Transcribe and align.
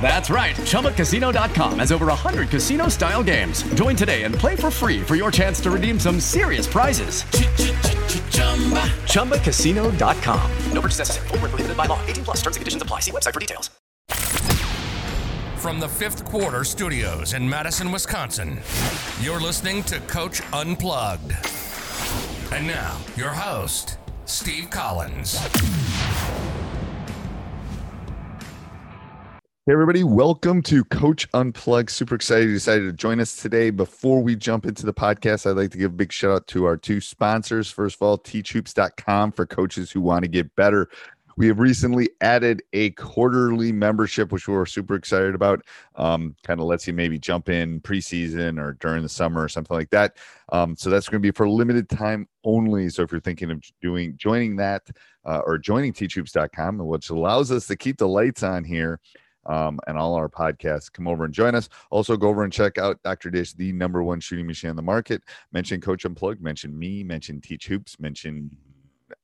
That's 0.00 0.30
right. 0.30 0.54
ChumbaCasino.com 0.54 1.80
has 1.80 1.90
over 1.90 2.06
100 2.06 2.48
casino 2.48 2.86
style 2.88 3.24
games. 3.24 3.64
Join 3.74 3.96
today 3.96 4.22
and 4.22 4.32
play 4.32 4.54
for 4.54 4.70
free 4.70 5.02
for 5.02 5.16
your 5.16 5.32
chance 5.32 5.60
to 5.62 5.70
redeem 5.72 5.98
some 5.98 6.20
serious 6.20 6.68
prizes. 6.68 7.24
ChumbaCasino.com. 9.10 10.50
No 10.72 10.80
purchase 10.80 10.98
necessary. 10.98 11.28
Full 11.28 11.38
prohibited 11.38 11.76
by 11.76 11.86
law. 11.86 11.98
18 12.06 12.24
plus 12.24 12.36
terms 12.36 12.56
and 12.56 12.60
conditions 12.60 12.82
apply. 12.82 13.00
See 13.00 13.10
website 13.10 13.34
for 13.34 13.40
details. 13.40 13.70
From 15.56 15.80
the 15.80 15.88
fifth 15.88 16.24
quarter 16.24 16.62
studios 16.62 17.32
in 17.32 17.48
Madison, 17.48 17.90
Wisconsin, 17.90 18.60
you're 19.20 19.40
listening 19.40 19.82
to 19.84 19.98
Coach 20.00 20.40
Unplugged. 20.52 21.32
And 22.52 22.68
now, 22.68 22.96
your 23.16 23.30
host, 23.30 23.98
Steve 24.26 24.70
Collins. 24.70 25.40
Hey, 29.68 29.72
everybody, 29.72 30.04
welcome 30.04 30.62
to 30.62 30.84
Coach 30.84 31.26
Unplugged. 31.34 31.90
Super 31.90 32.14
excited 32.14 32.46
you 32.46 32.54
decided 32.54 32.84
to 32.84 32.92
join 32.92 33.18
us 33.18 33.34
today. 33.34 33.70
Before 33.70 34.22
we 34.22 34.36
jump 34.36 34.64
into 34.64 34.86
the 34.86 34.94
podcast, 34.94 35.44
I'd 35.44 35.56
like 35.56 35.72
to 35.72 35.78
give 35.78 35.90
a 35.90 35.96
big 35.96 36.12
shout 36.12 36.30
out 36.30 36.46
to 36.46 36.66
our 36.66 36.76
two 36.76 37.00
sponsors. 37.00 37.68
First 37.68 37.96
of 37.96 38.02
all, 38.02 38.16
teachhoops.com 38.16 39.32
for 39.32 39.44
coaches 39.44 39.90
who 39.90 40.00
want 40.00 40.22
to 40.22 40.28
get 40.28 40.54
better. 40.54 40.88
We 41.36 41.48
have 41.48 41.58
recently 41.58 42.10
added 42.20 42.62
a 42.74 42.90
quarterly 42.90 43.72
membership, 43.72 44.30
which 44.30 44.46
we're 44.46 44.66
super 44.66 44.94
excited 44.94 45.34
about. 45.34 45.62
Um, 45.96 46.36
kind 46.44 46.60
of 46.60 46.66
lets 46.66 46.86
you 46.86 46.92
maybe 46.92 47.18
jump 47.18 47.48
in 47.48 47.80
preseason 47.80 48.62
or 48.62 48.74
during 48.74 49.02
the 49.02 49.08
summer 49.08 49.42
or 49.42 49.48
something 49.48 49.76
like 49.76 49.90
that. 49.90 50.16
Um, 50.52 50.76
so 50.76 50.90
that's 50.90 51.08
going 51.08 51.20
to 51.20 51.26
be 51.26 51.32
for 51.32 51.48
limited 51.48 51.88
time 51.88 52.28
only. 52.44 52.88
So 52.88 53.02
if 53.02 53.10
you're 53.10 53.20
thinking 53.20 53.50
of 53.50 53.64
doing 53.82 54.14
joining 54.16 54.54
that 54.58 54.86
uh, 55.24 55.40
or 55.44 55.58
joining 55.58 55.92
teachhoops.com, 55.92 56.78
which 56.78 57.10
allows 57.10 57.50
us 57.50 57.66
to 57.66 57.74
keep 57.74 57.98
the 57.98 58.06
lights 58.06 58.44
on 58.44 58.62
here 58.62 59.00
um, 59.46 59.78
and 59.86 59.96
all 59.96 60.14
our 60.14 60.28
podcasts. 60.28 60.92
Come 60.92 61.08
over 61.08 61.24
and 61.24 61.32
join 61.32 61.54
us. 61.54 61.68
Also, 61.90 62.16
go 62.16 62.28
over 62.28 62.44
and 62.44 62.52
check 62.52 62.78
out 62.78 63.02
Dr. 63.02 63.30
Dish, 63.30 63.52
the 63.52 63.72
number 63.72 64.02
one 64.02 64.20
shooting 64.20 64.46
machine 64.46 64.70
on 64.70 64.76
the 64.76 64.82
market. 64.82 65.22
Mention 65.52 65.80
Coach 65.80 66.04
Unplugged, 66.04 66.42
mention 66.42 66.76
me, 66.78 67.02
mention 67.02 67.40
Teach 67.40 67.66
Hoops, 67.66 67.98
mention 67.98 68.50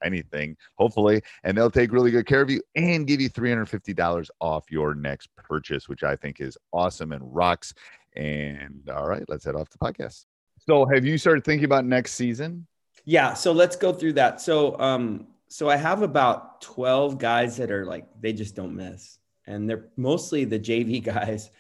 anything, 0.04 0.56
hopefully, 0.76 1.22
and 1.44 1.56
they'll 1.56 1.70
take 1.70 1.92
really 1.92 2.10
good 2.10 2.26
care 2.26 2.40
of 2.40 2.50
you 2.50 2.62
and 2.76 3.06
give 3.06 3.20
you 3.20 3.28
$350 3.28 4.28
off 4.40 4.64
your 4.70 4.94
next 4.94 5.28
purchase, 5.36 5.88
which 5.88 6.02
I 6.02 6.16
think 6.16 6.40
is 6.40 6.56
awesome 6.72 7.12
and 7.12 7.22
rocks. 7.34 7.74
And 8.14 8.88
all 8.94 9.08
right, 9.08 9.24
let's 9.28 9.44
head 9.44 9.56
off 9.56 9.70
the 9.70 9.78
podcast. 9.78 10.26
So, 10.68 10.86
have 10.86 11.04
you 11.04 11.18
started 11.18 11.44
thinking 11.44 11.64
about 11.64 11.84
next 11.84 12.12
season? 12.12 12.66
Yeah, 13.04 13.34
so 13.34 13.52
let's 13.52 13.74
go 13.74 13.92
through 13.92 14.12
that. 14.14 14.40
So, 14.40 14.78
um, 14.78 15.26
so 15.48 15.68
I 15.68 15.76
have 15.76 16.02
about 16.02 16.60
12 16.60 17.18
guys 17.18 17.56
that 17.56 17.70
are 17.70 17.84
like 17.84 18.06
they 18.20 18.32
just 18.32 18.54
don't 18.54 18.76
miss 18.76 19.18
and 19.47 19.69
they're 19.69 19.88
mostly 19.97 20.44
the 20.44 20.58
JV 20.58 21.03
guys. 21.14 21.50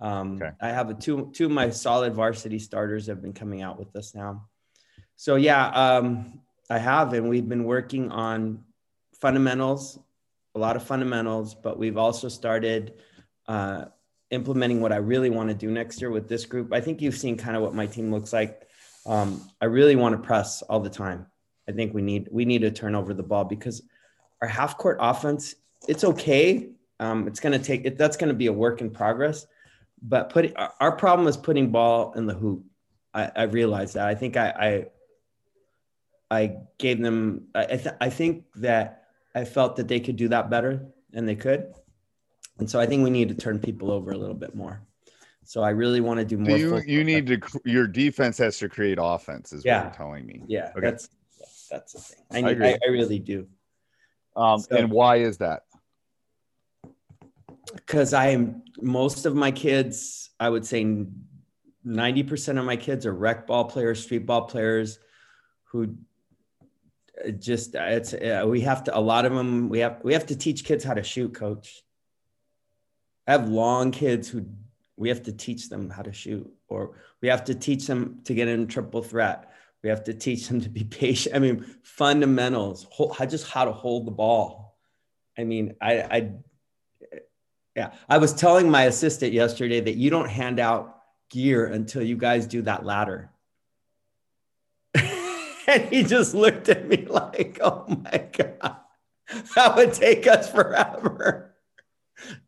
Um, 0.00 0.36
okay. 0.36 0.50
I 0.60 0.68
have 0.68 0.90
a 0.90 0.94
two 0.94 1.30
two 1.32 1.46
of 1.46 1.52
my 1.52 1.70
solid 1.70 2.14
varsity 2.14 2.58
starters 2.58 3.06
have 3.06 3.22
been 3.22 3.32
coming 3.32 3.62
out 3.62 3.78
with 3.78 3.94
us 3.96 4.14
now. 4.14 4.48
So 5.16 5.36
yeah, 5.36 5.68
um, 5.68 6.40
I 6.68 6.78
have, 6.78 7.12
and 7.12 7.28
we've 7.28 7.48
been 7.48 7.64
working 7.64 8.10
on 8.10 8.64
fundamentals, 9.20 9.98
a 10.54 10.58
lot 10.58 10.76
of 10.76 10.82
fundamentals, 10.82 11.54
but 11.54 11.78
we've 11.78 11.96
also 11.96 12.28
started 12.28 12.94
uh, 13.46 13.86
implementing 14.30 14.80
what 14.80 14.92
I 14.92 14.96
really 14.96 15.30
want 15.30 15.50
to 15.50 15.54
do 15.54 15.70
next 15.70 16.00
year 16.00 16.10
with 16.10 16.28
this 16.28 16.46
group. 16.46 16.72
I 16.72 16.80
think 16.80 17.00
you've 17.00 17.16
seen 17.16 17.36
kind 17.36 17.56
of 17.56 17.62
what 17.62 17.74
my 17.74 17.86
team 17.86 18.10
looks 18.10 18.32
like. 18.32 18.66
Um, 19.06 19.48
I 19.60 19.66
really 19.66 19.96
want 19.96 20.14
to 20.14 20.26
press 20.26 20.62
all 20.62 20.80
the 20.80 20.90
time. 20.90 21.26
I 21.68 21.72
think 21.72 21.94
we 21.94 22.02
need 22.02 22.28
we 22.30 22.44
need 22.44 22.62
to 22.62 22.70
turn 22.70 22.94
over 22.94 23.14
the 23.14 23.22
ball 23.22 23.44
because 23.44 23.82
our 24.42 24.48
half 24.48 24.76
court 24.76 24.98
offense 25.00 25.54
it's 25.88 26.04
okay 26.04 26.73
um, 27.00 27.26
it's 27.26 27.40
going 27.40 27.58
to 27.58 27.64
take 27.64 27.84
it. 27.84 27.98
That's 27.98 28.16
going 28.16 28.28
to 28.28 28.34
be 28.34 28.46
a 28.46 28.52
work 28.52 28.80
in 28.80 28.90
progress. 28.90 29.46
But 30.02 30.30
putting 30.30 30.54
our 30.56 30.92
problem 30.92 31.26
is 31.28 31.36
putting 31.36 31.70
ball 31.70 32.12
in 32.12 32.26
the 32.26 32.34
hoop. 32.34 32.64
I, 33.12 33.30
I 33.34 33.42
realized 33.44 33.94
that. 33.94 34.06
I 34.06 34.14
think 34.14 34.36
I 34.36 34.86
I, 36.30 36.36
I 36.36 36.56
gave 36.78 37.00
them. 37.00 37.46
I 37.54 37.64
th- 37.64 37.94
I 38.00 38.10
think 38.10 38.44
that 38.56 39.04
I 39.34 39.44
felt 39.44 39.76
that 39.76 39.88
they 39.88 40.00
could 40.00 40.16
do 40.16 40.28
that 40.28 40.50
better, 40.50 40.86
and 41.12 41.28
they 41.28 41.36
could. 41.36 41.72
And 42.58 42.70
so 42.70 42.78
I 42.78 42.86
think 42.86 43.02
we 43.02 43.10
need 43.10 43.28
to 43.30 43.34
turn 43.34 43.58
people 43.58 43.90
over 43.90 44.12
a 44.12 44.16
little 44.16 44.34
bit 44.34 44.54
more. 44.54 44.82
So 45.44 45.62
I 45.62 45.70
really 45.70 46.00
want 46.00 46.20
to 46.20 46.24
do 46.24 46.38
more. 46.38 46.56
You 46.56 46.80
you 46.86 47.04
need 47.04 47.26
to 47.26 47.40
your 47.64 47.86
defense 47.86 48.38
has 48.38 48.58
to 48.58 48.68
create 48.68 48.98
offense, 49.00 49.52
is 49.52 49.64
yeah. 49.64 49.78
what 49.78 49.84
you're 49.84 49.94
telling 49.94 50.26
me. 50.26 50.42
Yeah, 50.46 50.70
okay. 50.76 50.80
that's 50.80 51.08
that's 51.70 51.92
the 51.92 52.00
thing. 52.00 52.44
I, 52.44 52.52
need, 52.52 52.62
I, 52.62 52.68
I, 52.70 52.78
I 52.86 52.90
really 52.90 53.18
do. 53.18 53.46
Um, 54.36 54.60
so, 54.60 54.76
and 54.76 54.90
why 54.90 55.16
is 55.16 55.38
that? 55.38 55.62
Because 57.72 58.12
I'm 58.12 58.62
most 58.80 59.26
of 59.26 59.34
my 59.34 59.50
kids, 59.50 60.30
I 60.38 60.48
would 60.48 60.66
say 60.66 60.84
90% 61.86 62.58
of 62.58 62.64
my 62.64 62.76
kids 62.76 63.06
are 63.06 63.14
rec 63.14 63.46
ball 63.46 63.64
players, 63.64 64.02
street 64.02 64.26
ball 64.26 64.42
players 64.42 64.98
who 65.64 65.96
uh, 67.24 67.30
just 67.30 67.74
it's 67.74 68.14
uh, 68.14 68.44
we 68.46 68.60
have 68.62 68.84
to 68.84 68.96
a 68.96 69.00
lot 69.00 69.24
of 69.24 69.34
them 69.34 69.68
we 69.68 69.80
have 69.80 70.00
we 70.02 70.12
have 70.12 70.26
to 70.26 70.36
teach 70.36 70.64
kids 70.64 70.84
how 70.84 70.94
to 70.94 71.02
shoot 71.02 71.34
coach. 71.34 71.82
I 73.26 73.32
have 73.32 73.48
long 73.48 73.90
kids 73.90 74.28
who 74.28 74.46
we 74.96 75.08
have 75.08 75.22
to 75.24 75.32
teach 75.32 75.68
them 75.68 75.90
how 75.90 76.02
to 76.02 76.12
shoot 76.12 76.50
or 76.68 76.96
we 77.20 77.28
have 77.28 77.44
to 77.44 77.54
teach 77.54 77.86
them 77.86 78.20
to 78.24 78.34
get 78.34 78.48
in 78.48 78.66
triple 78.66 79.02
threat. 79.02 79.50
We 79.82 79.90
have 79.90 80.04
to 80.04 80.14
teach 80.14 80.48
them 80.48 80.60
to 80.62 80.68
be 80.68 80.84
patient. 81.02 81.36
I 81.36 81.38
mean 81.38 81.66
fundamentals 81.82 82.86
how 83.18 83.26
just 83.26 83.50
how 83.50 83.64
to 83.64 83.72
hold 83.72 84.06
the 84.06 84.12
ball. 84.12 84.76
I 85.36 85.44
mean 85.44 85.74
i 85.80 85.92
i 86.00 86.32
yeah. 87.76 87.92
I 88.08 88.18
was 88.18 88.32
telling 88.32 88.70
my 88.70 88.84
assistant 88.84 89.32
yesterday 89.32 89.80
that 89.80 89.96
you 89.96 90.10
don't 90.10 90.28
hand 90.28 90.60
out 90.60 91.00
gear 91.30 91.66
until 91.66 92.02
you 92.02 92.16
guys 92.16 92.46
do 92.46 92.62
that 92.62 92.84
ladder. 92.84 93.30
and 94.94 95.82
he 95.90 96.04
just 96.04 96.34
looked 96.34 96.68
at 96.68 96.86
me 96.88 97.04
like, 97.08 97.58
oh 97.62 97.84
my 97.88 98.28
God, 98.32 98.76
that 99.56 99.76
would 99.76 99.92
take 99.92 100.26
us 100.26 100.50
forever 100.50 101.54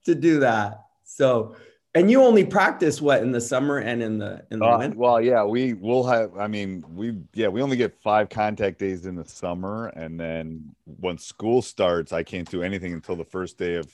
to 0.04 0.14
do 0.14 0.40
that. 0.40 0.84
So, 1.04 1.56
and 1.94 2.10
you 2.10 2.22
only 2.22 2.44
practice 2.44 3.00
what 3.00 3.22
in 3.22 3.32
the 3.32 3.40
summer 3.40 3.78
and 3.78 4.02
in 4.02 4.18
the 4.18 4.44
in 4.50 4.58
the 4.58 4.66
uh, 4.66 4.78
winter? 4.78 4.98
Well, 4.98 5.20
yeah, 5.20 5.44
we 5.44 5.72
will 5.72 6.06
have. 6.06 6.36
I 6.36 6.46
mean, 6.46 6.84
we 6.94 7.16
yeah, 7.32 7.48
we 7.48 7.62
only 7.62 7.78
get 7.78 7.98
five 8.02 8.28
contact 8.28 8.78
days 8.78 9.06
in 9.06 9.16
the 9.16 9.24
summer, 9.24 9.86
and 9.88 10.20
then 10.20 10.74
once 10.84 11.24
school 11.24 11.62
starts, 11.62 12.12
I 12.12 12.22
can't 12.22 12.48
do 12.50 12.62
anything 12.62 12.92
until 12.92 13.16
the 13.16 13.24
first 13.24 13.56
day 13.56 13.76
of 13.76 13.90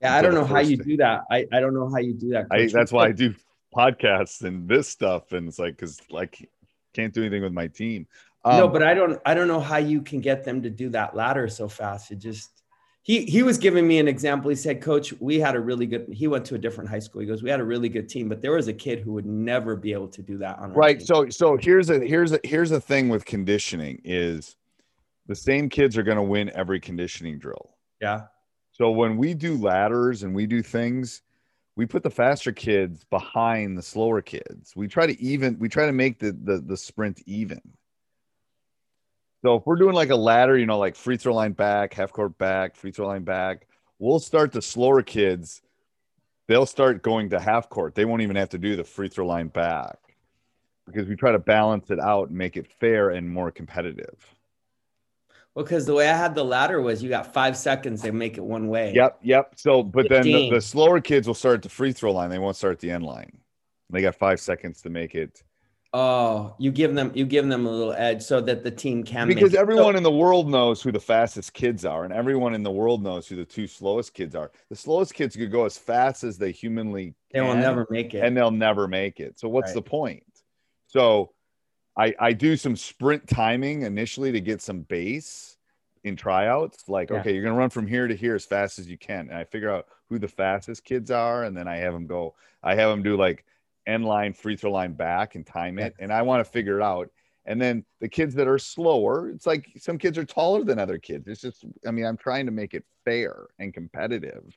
yeah, 0.00 0.14
I 0.14 0.22
don't 0.22 0.34
know 0.34 0.44
how 0.44 0.60
you 0.60 0.76
do 0.76 0.96
that. 0.98 1.22
I, 1.30 1.46
I 1.52 1.60
don't 1.60 1.74
know 1.74 1.88
how 1.88 1.98
you 1.98 2.14
do 2.14 2.30
that. 2.30 2.46
I, 2.50 2.66
that's 2.66 2.92
why 2.92 3.06
I 3.06 3.12
do 3.12 3.34
podcasts 3.74 4.42
and 4.42 4.68
this 4.68 4.88
stuff, 4.88 5.32
and 5.32 5.48
it's 5.48 5.58
like 5.58 5.76
because 5.76 6.00
like 6.10 6.48
can't 6.94 7.12
do 7.12 7.22
anything 7.22 7.42
with 7.42 7.52
my 7.52 7.66
team. 7.66 8.06
Um, 8.44 8.58
no, 8.58 8.68
but 8.68 8.82
I 8.82 8.94
don't 8.94 9.20
I 9.26 9.34
don't 9.34 9.48
know 9.48 9.60
how 9.60 9.78
you 9.78 10.00
can 10.00 10.20
get 10.20 10.44
them 10.44 10.62
to 10.62 10.70
do 10.70 10.88
that 10.90 11.16
ladder 11.16 11.48
so 11.48 11.68
fast. 11.68 12.10
It 12.12 12.18
just 12.18 12.62
he 13.02 13.24
he 13.24 13.42
was 13.42 13.58
giving 13.58 13.88
me 13.88 13.98
an 13.98 14.06
example. 14.06 14.50
He 14.50 14.56
said, 14.56 14.80
"Coach, 14.80 15.12
we 15.18 15.40
had 15.40 15.56
a 15.56 15.60
really 15.60 15.86
good." 15.86 16.06
He 16.12 16.28
went 16.28 16.44
to 16.46 16.54
a 16.54 16.58
different 16.58 16.88
high 16.90 16.98
school. 17.00 17.20
He 17.20 17.26
goes, 17.26 17.42
"We 17.42 17.50
had 17.50 17.58
a 17.58 17.64
really 17.64 17.88
good 17.88 18.08
team, 18.08 18.28
but 18.28 18.40
there 18.40 18.52
was 18.52 18.68
a 18.68 18.72
kid 18.72 19.00
who 19.00 19.12
would 19.14 19.26
never 19.26 19.74
be 19.74 19.92
able 19.92 20.08
to 20.08 20.22
do 20.22 20.38
that 20.38 20.58
on 20.58 20.72
right." 20.74 20.98
Team. 20.98 21.06
So 21.06 21.28
so 21.28 21.56
here's 21.56 21.90
a 21.90 21.98
here's 21.98 22.32
a 22.32 22.40
here's 22.44 22.70
a 22.70 22.80
thing 22.80 23.08
with 23.08 23.24
conditioning 23.24 24.00
is 24.04 24.56
the 25.26 25.34
same 25.34 25.68
kids 25.68 25.98
are 25.98 26.02
going 26.02 26.16
to 26.16 26.22
win 26.22 26.50
every 26.54 26.80
conditioning 26.80 27.38
drill. 27.38 27.70
Yeah. 28.00 28.22
So 28.78 28.90
when 28.90 29.16
we 29.16 29.34
do 29.34 29.56
ladders 29.56 30.22
and 30.22 30.34
we 30.34 30.46
do 30.46 30.62
things, 30.62 31.22
we 31.76 31.84
put 31.84 32.02
the 32.02 32.10
faster 32.10 32.52
kids 32.52 33.04
behind 33.04 33.76
the 33.76 33.82
slower 33.82 34.22
kids. 34.22 34.74
We 34.74 34.88
try 34.88 35.06
to 35.06 35.20
even 35.20 35.58
we 35.58 35.68
try 35.68 35.86
to 35.86 35.92
make 35.92 36.18
the 36.18 36.32
the, 36.32 36.58
the 36.58 36.76
sprint 36.76 37.22
even. 37.26 37.60
So 39.42 39.56
if 39.56 39.66
we're 39.66 39.76
doing 39.76 39.94
like 39.94 40.10
a 40.10 40.16
ladder, 40.16 40.58
you 40.58 40.66
know, 40.66 40.78
like 40.78 40.96
free 40.96 41.16
throw 41.16 41.34
line 41.34 41.52
back, 41.52 41.94
half 41.94 42.12
court 42.12 42.36
back, 42.38 42.74
free 42.74 42.90
throw 42.90 43.06
line 43.06 43.22
back, 43.22 43.68
we'll 43.98 44.18
start 44.18 44.52
the 44.52 44.62
slower 44.62 45.02
kids. 45.02 45.62
They'll 46.48 46.66
start 46.66 47.02
going 47.02 47.30
to 47.30 47.40
half 47.40 47.68
court. 47.68 47.94
They 47.94 48.04
won't 48.04 48.22
even 48.22 48.36
have 48.36 48.48
to 48.50 48.58
do 48.58 48.74
the 48.74 48.84
free 48.84 49.08
throw 49.08 49.26
line 49.26 49.48
back 49.48 49.98
because 50.86 51.06
we 51.06 51.14
try 51.14 51.30
to 51.30 51.38
balance 51.38 51.90
it 51.90 52.00
out 52.00 52.28
and 52.28 52.38
make 52.38 52.56
it 52.56 52.66
fair 52.80 53.10
and 53.10 53.28
more 53.28 53.50
competitive. 53.50 54.37
Well, 55.58 55.64
because 55.64 55.86
the 55.86 55.94
way 55.94 56.08
I 56.08 56.16
had 56.16 56.36
the 56.36 56.44
ladder 56.44 56.80
was 56.80 57.02
you 57.02 57.08
got 57.08 57.34
five 57.34 57.56
seconds, 57.56 58.00
they 58.00 58.12
make 58.12 58.38
it 58.38 58.44
one 58.44 58.68
way. 58.68 58.92
Yep, 58.94 59.18
yep. 59.24 59.54
So, 59.56 59.82
but 59.82 60.08
15. 60.08 60.10
then 60.10 60.22
the, 60.22 60.50
the, 60.50 60.60
slower 60.60 61.00
kids 61.00 61.26
will 61.26 61.34
start 61.34 61.56
at 61.56 61.62
the 61.62 61.68
free 61.68 61.90
throw 61.90 62.12
line. 62.12 62.30
They 62.30 62.38
won't 62.38 62.54
start 62.54 62.74
at 62.74 62.78
the 62.78 62.92
end 62.92 63.04
line. 63.04 63.38
They 63.90 64.00
got 64.00 64.14
five 64.14 64.38
seconds 64.38 64.82
to 64.82 64.90
make 64.90 65.16
it 65.16 65.42
Oh, 65.94 66.54
you 66.58 66.70
give 66.70 66.94
them 66.94 67.10
you 67.14 67.24
give 67.24 67.48
them 67.48 67.64
a 67.64 67.70
little 67.70 67.94
edge 67.94 68.22
so 68.22 68.42
that 68.42 68.62
the 68.62 68.70
team 68.70 69.02
can 69.02 69.26
because 69.26 69.54
everyone 69.54 69.94
so, 69.94 69.96
in 69.96 70.02
the 70.02 70.12
world 70.12 70.48
knows 70.48 70.82
who 70.82 70.92
the 70.92 71.00
fastest 71.00 71.54
kids 71.54 71.86
are, 71.86 72.04
and 72.04 72.12
everyone 72.12 72.54
in 72.54 72.62
the 72.62 72.70
world 72.70 73.02
knows 73.02 73.26
who 73.26 73.36
the 73.36 73.44
two 73.44 73.66
slowest 73.66 74.12
kids 74.12 74.34
are. 74.34 74.52
The 74.68 74.76
slowest 74.76 75.14
kids 75.14 75.34
could 75.34 75.50
go 75.50 75.64
as 75.64 75.78
fast 75.78 76.24
as 76.24 76.36
they 76.36 76.52
humanly 76.52 77.14
they 77.32 77.40
will 77.40 77.54
never 77.54 77.86
make 77.88 78.12
it, 78.12 78.22
and 78.22 78.36
they'll 78.36 78.50
never 78.50 78.86
make 78.86 79.18
it. 79.18 79.40
So 79.40 79.48
what's 79.48 79.68
right. 79.68 79.76
the 79.76 79.82
point? 79.82 80.24
So 80.88 81.32
I 81.98 82.14
I 82.18 82.32
do 82.32 82.56
some 82.56 82.76
sprint 82.76 83.28
timing 83.28 83.82
initially 83.82 84.32
to 84.32 84.40
get 84.40 84.62
some 84.62 84.82
base 84.82 85.56
in 86.04 86.16
tryouts. 86.16 86.88
Like 86.88 87.10
yeah. 87.10 87.18
okay, 87.18 87.34
you're 87.34 87.42
gonna 87.42 87.56
run 87.56 87.70
from 87.70 87.86
here 87.86 88.06
to 88.06 88.14
here 88.14 88.34
as 88.34 88.44
fast 88.44 88.78
as 88.78 88.88
you 88.88 88.96
can, 88.96 89.28
and 89.28 89.36
I 89.36 89.44
figure 89.44 89.70
out 89.70 89.86
who 90.08 90.18
the 90.18 90.28
fastest 90.28 90.84
kids 90.84 91.10
are, 91.10 91.44
and 91.44 91.56
then 91.56 91.68
I 91.68 91.76
have 91.76 91.92
them 91.92 92.06
go. 92.06 92.34
I 92.62 92.74
have 92.74 92.90
them 92.90 93.02
do 93.02 93.16
like 93.16 93.44
end 93.88 94.04
line, 94.04 94.34
free 94.34 94.54
throw 94.54 94.70
line 94.70 94.92
back 94.92 95.34
and 95.34 95.44
time 95.44 95.78
it. 95.78 95.94
And 95.98 96.12
I 96.12 96.22
want 96.22 96.44
to 96.44 96.50
figure 96.50 96.78
it 96.78 96.82
out. 96.82 97.10
And 97.46 97.60
then 97.60 97.84
the 98.00 98.08
kids 98.08 98.34
that 98.34 98.46
are 98.46 98.58
slower, 98.58 99.30
it's 99.30 99.46
like 99.46 99.70
some 99.78 99.96
kids 99.96 100.18
are 100.18 100.24
taller 100.24 100.62
than 100.62 100.78
other 100.78 100.98
kids. 100.98 101.26
It's 101.26 101.40
just, 101.40 101.64
I 101.86 101.90
mean, 101.90 102.04
I'm 102.04 102.18
trying 102.18 102.44
to 102.44 102.52
make 102.52 102.74
it 102.74 102.84
fair 103.06 103.46
and 103.58 103.72
competitive. 103.72 104.56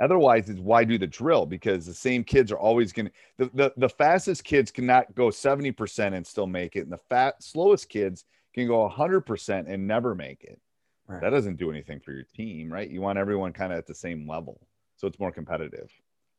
Otherwise, 0.00 0.48
it's 0.48 0.60
why 0.60 0.84
do 0.84 0.96
the 0.98 1.06
drill? 1.06 1.46
Because 1.46 1.86
the 1.86 1.94
same 1.94 2.24
kids 2.24 2.50
are 2.50 2.58
always 2.58 2.92
going 2.92 3.06
to, 3.06 3.12
the, 3.36 3.50
the, 3.54 3.72
the 3.76 3.88
fastest 3.88 4.44
kids 4.44 4.70
cannot 4.70 5.14
go 5.14 5.28
70% 5.28 6.14
and 6.14 6.26
still 6.26 6.46
make 6.46 6.76
it. 6.76 6.80
And 6.80 6.92
the 6.92 7.00
fat, 7.08 7.42
slowest 7.42 7.88
kids 7.88 8.24
can 8.54 8.66
go 8.66 8.88
100% 8.88 9.64
and 9.68 9.86
never 9.86 10.14
make 10.14 10.44
it. 10.44 10.60
Right. 11.06 11.20
That 11.20 11.30
doesn't 11.30 11.56
do 11.56 11.70
anything 11.70 12.00
for 12.00 12.12
your 12.12 12.24
team, 12.34 12.72
right? 12.72 12.88
You 12.88 13.00
want 13.00 13.18
everyone 13.18 13.52
kind 13.52 13.72
of 13.72 13.78
at 13.78 13.86
the 13.86 13.94
same 13.94 14.28
level. 14.28 14.66
So 14.96 15.06
it's 15.06 15.18
more 15.18 15.32
competitive. 15.32 15.90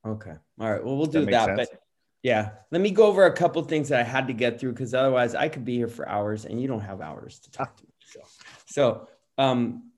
Okay. 0.06 0.34
All 0.60 0.72
right. 0.72 0.84
Well, 0.84 0.98
we'll 0.98 1.06
do 1.06 1.26
that. 1.26 1.48
that 1.48 1.56
but 1.56 1.84
yeah. 2.24 2.52
Let 2.72 2.82
me 2.82 2.92
go 2.92 3.06
over 3.06 3.26
a 3.26 3.34
couple 3.34 3.62
things 3.64 3.90
that 3.90 4.00
I 4.00 4.04
had 4.04 4.28
to 4.28 4.34
get 4.34 4.60
through 4.60 4.72
because 4.72 4.94
otherwise 4.94 5.36
I 5.36 5.50
could 5.50 5.66
be 5.66 5.76
here 5.76 5.88
for 5.88 6.08
hours 6.08 6.46
and 6.46 6.62
you 6.62 6.68
don't 6.68 6.82
have 6.82 7.02
hours 7.02 7.40
to 7.40 7.52
talk 7.52 7.76
to 7.78 7.84
me. 7.84 7.94
So, 8.06 8.20
so 8.66 9.08
um, 9.38 9.92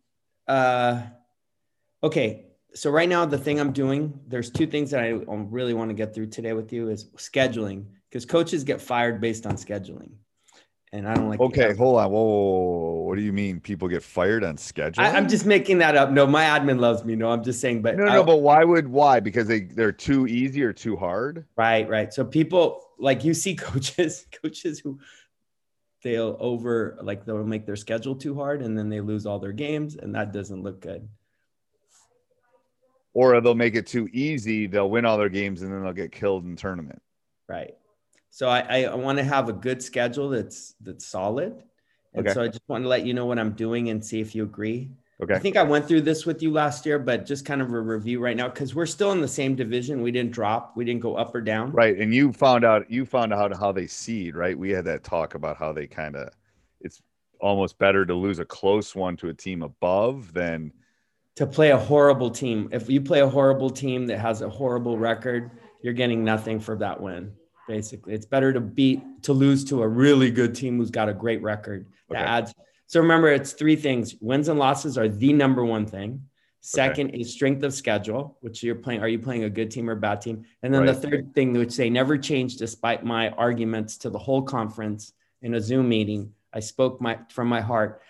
uh, 0.47 1.03
okay. 2.03 2.45
So 2.75 2.91
right 2.91 3.07
now, 3.07 3.25
the 3.25 3.37
thing 3.37 3.59
I'm 3.59 3.71
doing, 3.71 4.19
there's 4.27 4.49
two 4.49 4.67
things 4.67 4.91
that 4.91 5.01
I 5.01 5.13
um, 5.13 5.47
really 5.49 5.73
want 5.73 5.89
to 5.89 5.93
get 5.93 6.13
through 6.13 6.27
today 6.27 6.53
with 6.53 6.73
you 6.73 6.89
is 6.89 7.05
scheduling 7.15 7.85
because 8.09 8.25
coaches 8.25 8.63
get 8.63 8.81
fired 8.81 9.21
based 9.21 9.45
on 9.45 9.55
scheduling 9.55 10.11
and 10.95 11.07
I 11.07 11.13
don't 11.13 11.29
like. 11.29 11.39
Okay, 11.39 11.73
hold 11.73 11.99
on. 11.99 12.09
Whoa, 12.09 12.23
whoa, 12.23 12.49
whoa, 12.51 13.01
what 13.01 13.17
do 13.17 13.21
you 13.21 13.33
mean? 13.33 13.59
People 13.59 13.87
get 13.87 14.01
fired 14.01 14.43
on 14.43 14.57
schedule? 14.57 15.03
I, 15.03 15.09
am 15.09 15.27
just 15.27 15.45
making 15.45 15.79
that 15.79 15.95
up. 15.95 16.09
No, 16.11 16.25
my 16.25 16.43
admin 16.45 16.79
loves 16.79 17.03
me. 17.03 17.15
No, 17.15 17.31
I'm 17.31 17.43
just 17.43 17.59
saying. 17.59 17.81
But 17.81 17.97
no, 17.97 18.05
no, 18.05 18.23
but 18.23 18.37
why 18.37 18.63
would 18.63 18.87
why? 18.87 19.19
Because 19.19 19.47
they 19.47 19.61
they're 19.61 19.91
too 19.91 20.25
easy 20.27 20.63
or 20.63 20.71
too 20.71 20.95
hard. 20.95 21.45
Right, 21.57 21.87
right. 21.89 22.13
So 22.13 22.23
people 22.23 22.81
like 22.97 23.23
you 23.23 23.33
see 23.33 23.55
coaches, 23.55 24.25
coaches 24.41 24.79
who 24.79 24.99
they'll 26.01 26.37
over 26.39 26.97
like 27.01 27.25
they'll 27.25 27.43
make 27.43 27.65
their 27.65 27.75
schedule 27.75 28.15
too 28.15 28.35
hard, 28.35 28.61
and 28.61 28.77
then 28.77 28.89
they 28.89 29.01
lose 29.01 29.25
all 29.25 29.39
their 29.39 29.53
games, 29.53 29.95
and 29.97 30.15
that 30.15 30.31
doesn't 30.31 30.63
look 30.63 30.81
good. 30.81 31.07
Or 33.15 33.41
they'll 33.41 33.55
make 33.55 33.75
it 33.75 33.87
too 33.87 34.07
easy. 34.11 34.67
They'll 34.67 34.89
win 34.89 35.05
all 35.05 35.17
their 35.17 35.29
games, 35.29 35.63
and 35.63 35.73
then 35.73 35.81
they'll 35.81 35.93
get 35.93 36.11
killed 36.11 36.45
in 36.45 36.55
tournament. 36.55 37.01
Right. 37.47 37.75
So 38.29 38.49
I, 38.49 38.83
I 38.83 38.95
want 38.95 39.17
to 39.17 39.23
have 39.23 39.47
a 39.47 39.53
good 39.53 39.81
schedule 39.81 40.29
that's 40.29 40.75
that's 40.81 41.05
solid. 41.05 41.63
And 42.13 42.27
okay. 42.27 42.33
so 42.33 42.43
I 42.43 42.47
just 42.49 42.67
want 42.67 42.83
to 42.83 42.89
let 42.89 43.05
you 43.05 43.13
know 43.13 43.25
what 43.25 43.39
I'm 43.39 43.53
doing 43.53 43.89
and 43.89 44.03
see 44.03 44.19
if 44.19 44.35
you 44.35 44.43
agree. 44.43 44.91
Okay. 45.23 45.33
I 45.33 45.39
think 45.39 45.55
I 45.55 45.63
went 45.63 45.87
through 45.87 46.01
this 46.01 46.25
with 46.25 46.41
you 46.41 46.51
last 46.51 46.85
year, 46.85 46.99
but 46.99 47.25
just 47.25 47.45
kind 47.45 47.61
of 47.61 47.71
a 47.71 47.79
review 47.79 48.19
right 48.19 48.35
now 48.35 48.49
because 48.49 48.75
we're 48.75 48.85
still 48.85 49.13
in 49.13 49.21
the 49.21 49.27
same 49.29 49.55
division. 49.55 50.01
We 50.01 50.11
didn't 50.11 50.33
drop. 50.33 50.75
We 50.75 50.83
didn't 50.83 50.99
go 50.99 51.15
up 51.15 51.33
or 51.33 51.39
down. 51.39 51.71
Right. 51.71 51.97
And 51.97 52.13
you 52.13 52.33
found 52.33 52.65
out 52.65 52.91
you 52.91 53.05
found 53.05 53.31
out 53.31 53.57
how 53.57 53.71
they 53.71 53.87
seed, 53.87 54.35
right? 54.35 54.59
We 54.59 54.71
had 54.71 54.83
that 54.85 55.05
talk 55.05 55.35
about 55.35 55.55
how 55.55 55.71
they 55.71 55.87
kind 55.87 56.17
of 56.17 56.33
it's 56.81 57.01
almost 57.39 57.77
better 57.77 58.05
to 58.05 58.13
lose 58.13 58.39
a 58.39 58.45
close 58.45 58.93
one 58.93 59.15
to 59.17 59.29
a 59.29 59.33
team 59.33 59.63
above 59.63 60.33
than 60.33 60.73
to 61.35 61.45
play 61.45 61.71
a 61.71 61.77
horrible 61.77 62.29
team. 62.29 62.69
If 62.71 62.89
you 62.89 63.01
play 63.01 63.21
a 63.21 63.27
horrible 63.27 63.69
team 63.69 64.07
that 64.07 64.19
has 64.19 64.41
a 64.41 64.49
horrible 64.49 64.97
record, 64.97 65.51
you're 65.81 65.93
getting 65.93 66.23
nothing 66.23 66.59
for 66.59 66.75
that 66.77 67.01
win 67.01 67.33
basically. 67.67 68.13
It's 68.13 68.25
better 68.25 68.53
to 68.53 68.59
beat 68.59 69.01
to 69.23 69.33
lose 69.33 69.63
to 69.65 69.81
a 69.81 69.87
really 69.87 70.31
good 70.31 70.55
team 70.55 70.77
who's 70.77 70.91
got 70.91 71.09
a 71.09 71.13
great 71.13 71.41
record. 71.41 71.87
That 72.09 72.17
okay. 72.17 72.25
adds. 72.25 72.53
So 72.87 72.99
remember, 72.99 73.29
it's 73.29 73.53
three 73.53 73.75
things. 73.75 74.15
Wins 74.21 74.47
and 74.47 74.59
losses 74.59 74.97
are 74.97 75.07
the 75.07 75.33
number 75.33 75.65
one 75.65 75.85
thing. 75.85 76.21
Second 76.61 77.09
okay. 77.09 77.19
is 77.19 77.31
strength 77.31 77.63
of 77.63 77.73
schedule, 77.73 78.37
which 78.41 78.63
you're 78.63 78.75
playing. 78.75 79.01
Are 79.01 79.07
you 79.07 79.19
playing 79.19 79.43
a 79.43 79.49
good 79.49 79.69
team 79.69 79.89
or 79.89 79.93
a 79.93 79.97
bad 79.97 80.21
team? 80.21 80.45
And 80.63 80.73
then 80.73 80.83
right. 80.83 80.93
the 80.93 81.09
third 81.09 81.33
thing, 81.35 81.53
which 81.53 81.75
they 81.77 81.89
never 81.89 82.17
changed 82.17 82.59
despite 82.59 83.03
my 83.03 83.29
arguments 83.31 83.97
to 83.99 84.09
the 84.09 84.17
whole 84.17 84.41
conference 84.41 85.13
in 85.41 85.53
a 85.53 85.61
Zoom 85.61 85.89
meeting. 85.89 86.33
I 86.53 86.59
spoke 86.61 87.01
my 87.01 87.19
from 87.29 87.47
my 87.47 87.61
heart. 87.61 88.01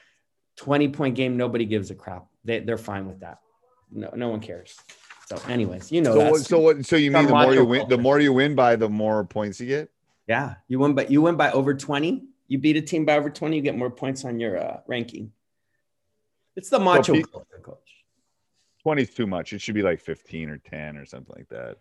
20 0.57 0.87
point 0.89 1.15
game, 1.15 1.35
nobody 1.35 1.65
gives 1.65 1.91
a 1.91 1.95
crap. 1.95 2.27
They, 2.45 2.59
they're 2.59 2.77
fine 2.77 3.07
with 3.07 3.19
that. 3.19 3.39
No, 3.91 4.11
no 4.15 4.29
one 4.29 4.39
cares. 4.39 4.77
So, 5.27 5.37
anyways, 5.49 5.91
you 5.91 6.01
know. 6.01 6.13
So, 6.13 6.31
what, 6.31 6.41
so 6.41 6.59
what? 6.59 6.85
So 6.85 6.95
you 6.95 7.11
mean 7.11 7.25
the 7.25 7.31
more 7.31 7.53
you 7.53 7.65
win, 7.65 7.89
the 7.89 7.97
more 7.97 8.19
you 8.19 8.31
win 8.31 8.55
by, 8.55 8.75
the 8.75 8.87
more 8.87 9.25
points 9.25 9.59
you 9.59 9.67
get? 9.67 9.89
Yeah, 10.27 10.55
you 10.67 10.79
win, 10.79 10.93
but 10.93 11.09
you 11.09 11.21
win 11.21 11.35
by 11.35 11.51
over 11.51 11.73
twenty. 11.73 12.25
You 12.47 12.59
beat 12.59 12.77
a 12.77 12.81
team 12.81 13.05
by 13.05 13.17
over 13.17 13.31
twenty, 13.31 13.55
you 13.57 13.63
get 13.63 13.75
more 13.75 13.89
points 13.89 14.23
on 14.23 14.39
your 14.39 14.57
uh, 14.57 14.81
ranking. 14.85 15.31
It's 16.55 16.69
the 16.69 16.79
macho 16.79 17.15
so, 17.15 17.45
coach. 17.63 17.77
Twenty 18.83 19.01
is 19.01 19.09
too 19.09 19.25
much. 19.25 19.51
It 19.51 19.61
should 19.61 19.73
be 19.73 19.81
like 19.81 19.99
fifteen 19.99 20.49
or 20.49 20.59
ten 20.59 20.95
or 20.95 21.05
something 21.05 21.35
like 21.35 21.49
that. 21.49 21.77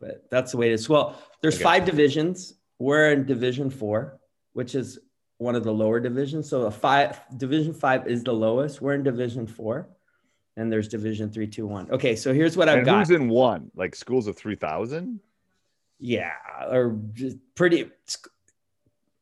But 0.00 0.28
that's 0.30 0.50
the 0.50 0.58
way 0.58 0.70
it 0.70 0.72
is. 0.72 0.88
Well, 0.88 1.16
there's 1.40 1.54
okay. 1.54 1.64
five 1.64 1.84
divisions. 1.84 2.54
We're 2.80 3.12
in 3.12 3.24
Division 3.24 3.70
Four, 3.70 4.18
which 4.52 4.74
is 4.74 4.98
one 5.38 5.54
of 5.56 5.64
the 5.64 5.72
lower 5.72 6.00
divisions. 6.00 6.48
So 6.48 6.62
a 6.62 6.70
five 6.70 7.20
Division 7.36 7.74
Five 7.74 8.06
is 8.06 8.22
the 8.24 8.32
lowest. 8.32 8.80
We're 8.80 8.94
in 8.94 9.02
Division 9.02 9.46
Four 9.46 9.88
and 10.56 10.72
there's 10.72 10.88
division 10.88 11.30
three, 11.30 11.46
two, 11.46 11.66
one. 11.66 11.90
Okay, 11.90 12.16
so 12.16 12.32
here's 12.32 12.56
what 12.56 12.68
I've 12.68 12.78
and 12.78 12.86
got. 12.86 12.98
Who's 12.98 13.10
in 13.10 13.28
one? 13.28 13.70
Like 13.74 13.94
schools 13.94 14.26
of 14.26 14.36
three 14.36 14.56
thousand? 14.56 15.20
Yeah, 15.98 16.32
or 16.68 16.98
just 17.12 17.38
pretty. 17.54 17.90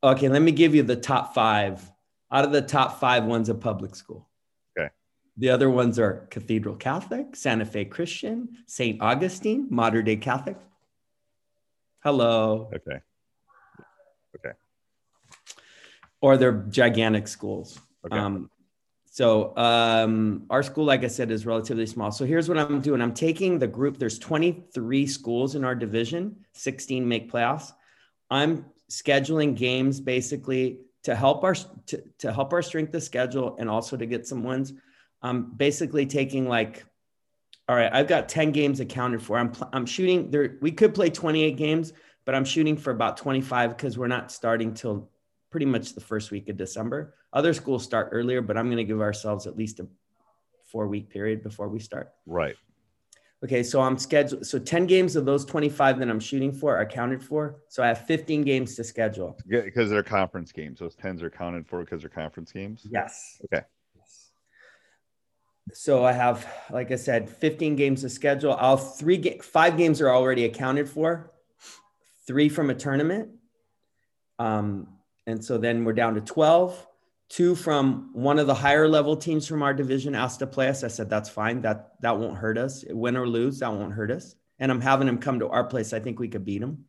Okay, 0.02 0.28
let 0.28 0.42
me 0.42 0.52
give 0.52 0.74
you 0.74 0.82
the 0.82 0.96
top 0.96 1.34
five. 1.34 1.90
Out 2.30 2.44
of 2.44 2.52
the 2.52 2.62
top 2.62 2.98
five, 2.98 3.24
one's 3.24 3.48
a 3.48 3.54
public 3.54 3.94
school. 3.94 4.28
Okay. 4.76 4.88
The 5.36 5.50
other 5.50 5.70
ones 5.70 5.98
are 5.98 6.26
Cathedral 6.30 6.76
Catholic, 6.76 7.36
Santa 7.36 7.64
Fe 7.64 7.84
Christian, 7.84 8.56
St. 8.66 9.00
Augustine, 9.00 9.66
Mater 9.70 10.02
Dei 10.02 10.16
Catholic. 10.16 10.56
Hello. 12.02 12.70
Okay. 12.74 13.00
Or 16.22 16.38
they're 16.38 16.64
gigantic 16.70 17.28
schools. 17.28 17.78
Okay. 18.06 18.16
Um, 18.16 18.48
so 19.12 19.54
um, 19.58 20.46
our 20.48 20.62
school, 20.62 20.86
like 20.86 21.04
I 21.04 21.08
said, 21.08 21.30
is 21.30 21.44
relatively 21.44 21.84
small. 21.84 22.10
So 22.10 22.24
here's 22.24 22.48
what 22.48 22.56
I'm 22.56 22.80
doing. 22.80 23.02
I'm 23.02 23.12
taking 23.12 23.58
the 23.58 23.66
group. 23.66 23.98
There's 23.98 24.18
23 24.18 25.06
schools 25.06 25.54
in 25.54 25.64
our 25.64 25.74
division. 25.74 26.36
16 26.54 27.06
make 27.06 27.30
playoffs. 27.30 27.74
I'm 28.30 28.64
scheduling 28.90 29.54
games 29.54 30.00
basically 30.00 30.78
to 31.02 31.14
help 31.14 31.44
our 31.44 31.54
to, 31.54 32.02
to 32.20 32.32
help 32.32 32.54
our 32.54 32.62
strength 32.62 32.94
of 32.94 33.02
schedule 33.02 33.56
and 33.58 33.68
also 33.68 33.98
to 33.98 34.06
get 34.06 34.26
some 34.26 34.44
wins. 34.44 34.72
I'm 35.20 35.52
basically 35.52 36.06
taking 36.06 36.48
like, 36.48 36.84
all 37.68 37.76
right, 37.76 37.92
I've 37.92 38.08
got 38.08 38.30
10 38.30 38.52
games 38.52 38.80
accounted 38.80 39.22
for. 39.22 39.36
I'm 39.36 39.52
I'm 39.74 39.84
shooting 39.84 40.30
there. 40.30 40.56
We 40.62 40.72
could 40.72 40.94
play 40.94 41.10
28 41.10 41.58
games, 41.58 41.92
but 42.24 42.34
I'm 42.34 42.46
shooting 42.46 42.78
for 42.78 42.92
about 42.92 43.18
25 43.18 43.76
because 43.76 43.98
we're 43.98 44.06
not 44.06 44.32
starting 44.32 44.72
till 44.72 45.10
pretty 45.52 45.66
much 45.66 45.94
the 45.94 46.00
first 46.00 46.30
week 46.32 46.48
of 46.48 46.56
December. 46.56 47.14
Other 47.32 47.54
schools 47.54 47.84
start 47.84 48.08
earlier, 48.10 48.40
but 48.40 48.56
I'm 48.56 48.66
going 48.66 48.78
to 48.78 48.84
give 48.84 49.00
ourselves 49.00 49.46
at 49.46 49.56
least 49.56 49.78
a 49.78 49.86
four 50.64 50.88
week 50.88 51.10
period 51.10 51.42
before 51.42 51.68
we 51.68 51.78
start. 51.78 52.12
Right. 52.26 52.56
Okay, 53.44 53.62
so 53.62 53.80
I'm 53.80 53.98
scheduled. 53.98 54.46
So 54.46 54.58
10 54.58 54.86
games 54.86 55.16
of 55.16 55.24
those 55.24 55.44
25 55.44 55.98
that 55.98 56.08
I'm 56.08 56.20
shooting 56.20 56.52
for 56.52 56.76
are 56.76 56.86
counted 56.86 57.22
for. 57.22 57.56
So 57.68 57.82
I 57.82 57.88
have 57.88 58.06
15 58.06 58.42
games 58.42 58.76
to 58.76 58.84
schedule. 58.84 59.36
Yeah, 59.46 59.62
because 59.62 59.90
they're 59.90 60.02
conference 60.02 60.52
games. 60.52 60.78
Those 60.78 60.96
10s 60.96 61.22
are 61.22 61.30
counted 61.30 61.66
for 61.66 61.80
because 61.84 62.02
they're 62.02 62.08
conference 62.10 62.52
games. 62.52 62.86
Yes. 62.88 63.40
Okay. 63.44 63.64
So 65.72 66.04
I 66.04 66.12
have, 66.12 66.46
like 66.70 66.92
I 66.92 66.96
said, 66.96 67.28
15 67.28 67.76
games 67.76 68.02
to 68.02 68.08
schedule. 68.08 68.54
I'll 68.58 68.76
three 68.76 69.16
ga- 69.16 69.38
five 69.40 69.76
games 69.76 70.00
are 70.00 70.10
already 70.10 70.44
accounted 70.44 70.88
for, 70.88 71.32
three 72.26 72.48
from 72.48 72.70
a 72.70 72.74
tournament. 72.74 73.30
Um, 74.38 74.88
and 75.26 75.44
so 75.44 75.58
then 75.58 75.84
we're 75.84 75.92
down 75.92 76.14
to 76.14 76.20
12 76.20 76.86
two 77.32 77.54
from 77.54 78.10
one 78.12 78.38
of 78.38 78.46
the 78.46 78.52
higher 78.52 78.86
level 78.86 79.16
teams 79.16 79.46
from 79.48 79.62
our 79.62 79.72
division 79.72 80.14
asked 80.14 80.40
to 80.40 80.46
play 80.46 80.68
us. 80.68 80.84
I 80.84 80.88
said, 80.88 81.08
that's 81.08 81.30
fine. 81.30 81.62
That, 81.62 81.92
that 82.02 82.18
won't 82.18 82.36
hurt 82.36 82.58
us. 82.58 82.84
Win 82.90 83.16
or 83.16 83.26
lose, 83.26 83.60
that 83.60 83.72
won't 83.72 83.94
hurt 83.94 84.10
us. 84.10 84.34
And 84.58 84.70
I'm 84.70 84.82
having 84.82 85.06
them 85.06 85.16
come 85.16 85.38
to 85.38 85.48
our 85.48 85.64
place. 85.64 85.94
I 85.94 85.98
think 85.98 86.20
we 86.20 86.28
could 86.28 86.44
beat 86.44 86.60
them. 86.60 86.84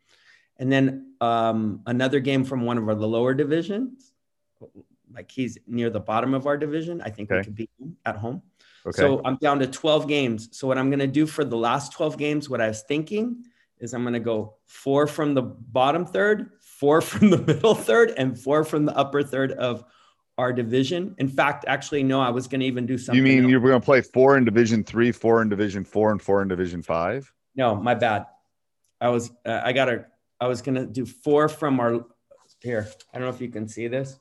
And 0.57 0.69
then 0.69 1.13
um, 1.21 1.79
another 1.85 2.19
game 2.19 2.43
from 2.43 2.65
one 2.65 2.77
of 2.77 2.85
our, 2.89 2.93
the 2.93 3.07
lower 3.07 3.33
divisions, 3.33 4.11
like 5.13 5.31
he's 5.31 5.57
near 5.65 5.89
the 5.89 6.01
bottom 6.01 6.33
of 6.33 6.45
our 6.45 6.57
division. 6.57 7.01
I 7.01 7.09
think 7.09 7.31
okay. 7.31 7.37
we 7.37 7.43
could 7.45 7.55
beat 7.55 7.71
him 7.79 7.95
at 8.05 8.17
home. 8.17 8.41
Okay. 8.85 8.97
So 8.97 9.21
I'm 9.23 9.37
down 9.37 9.59
to 9.59 9.67
12 9.67 10.09
games. 10.09 10.49
So 10.51 10.67
what 10.67 10.77
I'm 10.77 10.89
going 10.89 10.99
to 10.99 11.07
do 11.07 11.25
for 11.25 11.45
the 11.45 11.55
last 11.55 11.93
12 11.93 12.17
games, 12.17 12.49
what 12.49 12.59
I 12.59 12.67
was 12.67 12.81
thinking 12.81 13.45
is 13.79 13.93
I'm 13.93 14.03
going 14.03 14.13
to 14.13 14.19
go 14.19 14.55
four 14.65 15.07
from 15.07 15.35
the 15.35 15.41
bottom 15.41 16.05
third, 16.05 16.49
four 16.83 16.99
from 16.99 17.29
the 17.29 17.37
middle 17.53 17.75
third, 17.75 18.13
and 18.17 18.37
four 18.37 18.65
from 18.65 18.83
the 18.83 18.93
upper 18.97 19.23
third 19.23 19.53
of 19.53 19.85
our 20.37 20.51
division. 20.51 21.15
In 21.17 21.29
fact, 21.29 21.63
actually, 21.65 22.03
no, 22.03 22.19
I 22.19 22.29
was 22.29 22.45
going 22.45 22.59
to 22.59 22.65
even 22.65 22.85
do 22.85 22.97
something. 22.97 23.15
You 23.15 23.23
mean 23.23 23.43
else. 23.43 23.51
you 23.51 23.59
were 23.61 23.69
going 23.69 23.79
to 23.79 23.85
play 23.85 24.01
four 24.01 24.35
in 24.35 24.43
Division 24.43 24.83
three, 24.83 25.13
four 25.13 25.41
in 25.41 25.47
Division 25.47 25.85
four, 25.85 26.11
and 26.11 26.21
four 26.21 26.41
in 26.41 26.49
Division 26.49 26.81
five? 26.81 27.31
No, 27.55 27.73
my 27.73 27.95
bad. 27.95 28.25
I 28.99 29.07
was 29.07 29.31
uh, 29.45 29.61
I 29.63 29.71
got 29.71 29.85
to 29.85 30.05
I 30.41 30.47
was 30.47 30.61
going 30.61 30.75
to 30.75 30.85
do 30.85 31.05
four 31.05 31.47
from 31.47 31.79
our 31.79 32.05
here. 32.59 32.89
I 33.13 33.17
don't 33.17 33.29
know 33.29 33.33
if 33.33 33.39
you 33.39 33.47
can 33.47 33.65
see 33.65 33.87
this. 33.87 34.19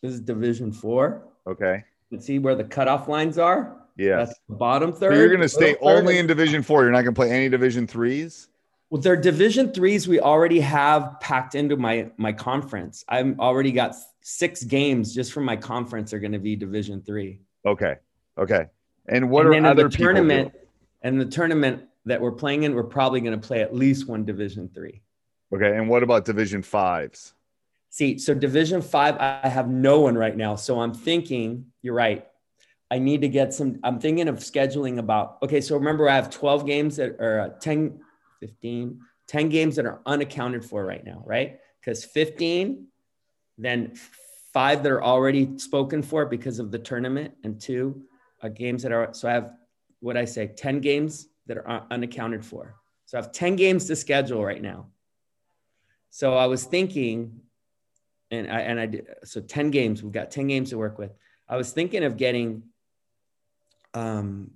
This 0.00 0.14
is 0.14 0.20
Division 0.20 0.72
four. 0.72 1.28
Okay. 1.46 1.84
You 2.08 2.16
can 2.16 2.24
see 2.24 2.38
where 2.38 2.54
the 2.54 2.64
cutoff 2.64 3.08
lines 3.08 3.36
are. 3.36 3.76
Yeah. 3.98 4.16
That's 4.16 4.40
the 4.48 4.54
bottom 4.54 4.90
third. 4.90 5.12
So 5.12 5.18
you're 5.18 5.28
going 5.28 5.40
to 5.40 5.50
stay 5.50 5.76
only 5.82 6.16
in 6.16 6.26
Division 6.26 6.62
four. 6.62 6.84
You're 6.84 6.92
not 6.92 7.02
going 7.02 7.14
to 7.14 7.18
play 7.18 7.30
any 7.30 7.50
Division 7.50 7.86
threes. 7.86 8.48
Well, 8.90 9.00
their 9.00 9.16
Division 9.16 9.72
threes 9.72 10.06
we 10.06 10.20
already 10.20 10.60
have 10.60 11.18
packed 11.20 11.54
into 11.54 11.76
my 11.76 12.10
my 12.16 12.32
conference. 12.32 13.04
I've 13.08 13.38
already 13.38 13.72
got 13.72 13.94
six 14.20 14.62
games 14.62 15.14
just 15.14 15.32
from 15.32 15.44
my 15.44 15.56
conference 15.56 16.12
are 16.12 16.18
going 16.18 16.32
to 16.32 16.38
be 16.38 16.56
Division 16.56 17.02
three. 17.02 17.40
Okay. 17.66 17.96
Okay. 18.38 18.66
And 19.06 19.30
what 19.30 19.46
and 19.46 19.66
are 19.66 19.70
other 19.70 19.88
the 19.88 19.96
tournament? 19.96 20.52
And 21.02 21.20
the 21.20 21.26
tournament 21.26 21.84
that 22.06 22.20
we're 22.20 22.32
playing 22.32 22.62
in, 22.62 22.74
we're 22.74 22.82
probably 22.84 23.20
going 23.20 23.38
to 23.38 23.46
play 23.46 23.60
at 23.62 23.74
least 23.74 24.08
one 24.08 24.24
Division 24.24 24.70
three. 24.72 25.02
Okay. 25.54 25.76
And 25.76 25.88
what 25.88 26.02
about 26.02 26.24
Division 26.24 26.62
fives? 26.62 27.34
See, 27.90 28.18
so 28.18 28.34
Division 28.34 28.82
five, 28.82 29.16
I 29.18 29.48
have 29.48 29.68
no 29.68 30.00
one 30.00 30.16
right 30.16 30.36
now. 30.36 30.56
So 30.56 30.80
I'm 30.80 30.92
thinking, 30.92 31.66
you're 31.82 31.94
right. 31.94 32.26
I 32.90 32.98
need 32.98 33.22
to 33.22 33.28
get 33.28 33.54
some. 33.54 33.80
I'm 33.82 33.98
thinking 33.98 34.28
of 34.28 34.36
scheduling 34.36 34.98
about. 34.98 35.38
Okay, 35.42 35.60
so 35.60 35.76
remember, 35.76 36.08
I 36.08 36.14
have 36.14 36.30
12 36.30 36.66
games 36.66 36.96
that 36.96 37.20
are 37.20 37.40
uh, 37.40 37.48
10, 37.60 38.00
15, 38.40 39.00
10 39.26 39.48
games 39.48 39.76
that 39.76 39.86
are 39.86 40.00
unaccounted 40.06 40.64
for 40.64 40.84
right 40.84 41.04
now, 41.04 41.22
right? 41.26 41.58
Because 41.80 42.04
15 42.04 42.86
then 43.58 43.94
five 44.52 44.82
that 44.82 44.92
are 44.92 45.02
already 45.02 45.58
spoken 45.58 46.02
for 46.02 46.26
because 46.26 46.58
of 46.58 46.70
the 46.70 46.78
tournament, 46.78 47.34
and 47.42 47.60
two 47.60 48.02
uh, 48.42 48.48
games 48.48 48.82
that 48.82 48.92
are. 48.92 49.12
So 49.12 49.28
I 49.28 49.32
have 49.32 49.52
what 50.00 50.16
I 50.16 50.24
say, 50.24 50.46
ten 50.46 50.80
games 50.80 51.28
that 51.46 51.58
are 51.58 51.86
unaccounted 51.90 52.44
for. 52.44 52.76
So 53.06 53.18
I 53.18 53.22
have 53.22 53.32
ten 53.32 53.56
games 53.56 53.86
to 53.86 53.96
schedule 53.96 54.44
right 54.44 54.62
now. 54.62 54.86
So 56.10 56.34
I 56.36 56.46
was 56.46 56.64
thinking, 56.64 57.40
and 58.30 58.50
I 58.50 58.60
and 58.60 58.80
I 58.80 58.86
did 58.86 59.06
so 59.24 59.40
ten 59.40 59.70
games. 59.70 60.02
We've 60.02 60.12
got 60.12 60.30
ten 60.30 60.46
games 60.46 60.70
to 60.70 60.78
work 60.78 60.98
with. 60.98 61.12
I 61.48 61.56
was 61.56 61.72
thinking 61.72 62.04
of 62.04 62.16
getting 62.16 62.62
um, 63.92 64.50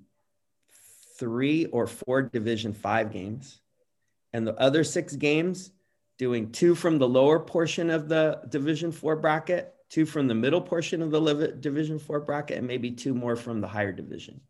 three 1.19 1.67
or 1.67 1.87
four 1.87 2.23
Division 2.23 2.73
Five 2.73 3.13
games, 3.13 3.61
and 4.33 4.47
the 4.47 4.55
other 4.61 4.85
six 4.85 5.17
games 5.17 5.73
doing 6.19 6.51
two 6.51 6.75
from 6.75 6.99
the 6.99 7.09
lower 7.09 7.39
portion 7.39 7.91
of 7.91 8.09
the 8.09 8.41
Division 8.49 8.93
Four 8.93 9.17
bracket, 9.17 9.75
two 9.89 10.05
from 10.05 10.27
the 10.27 10.35
middle 10.35 10.61
portion 10.61 11.03
of 11.03 11.11
the 11.11 11.57
Division 11.61 11.99
Four 11.99 12.21
bracket, 12.21 12.59
and 12.59 12.67
maybe 12.67 12.91
two 12.91 13.15
more 13.15 13.37
from 13.37 13.61
the 13.61 13.69
higher 13.69 13.93
division 13.93 14.41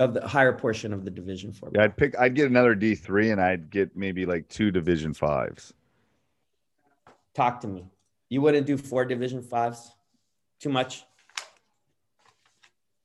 of 0.00 0.14
the 0.14 0.26
higher 0.26 0.52
portion 0.52 0.92
of 0.92 1.04
the 1.04 1.10
Division 1.10 1.52
Four. 1.52 1.70
Yeah, 1.74 1.84
I'd 1.84 1.96
pick. 1.96 2.18
I'd 2.18 2.34
get 2.34 2.46
another 2.46 2.74
D 2.74 2.94
three, 2.94 3.30
and 3.30 3.40
I'd 3.40 3.70
get 3.70 3.96
maybe 3.96 4.26
like 4.26 4.48
two 4.48 4.70
Division 4.70 5.14
Fives. 5.14 5.72
Talk 7.34 7.60
to 7.60 7.68
me. 7.68 7.86
You 8.28 8.42
wouldn't 8.42 8.66
do 8.66 8.76
four 8.76 9.04
Division 9.04 9.42
Fives? 9.42 9.92
Too 10.60 10.68
much. 10.68 11.04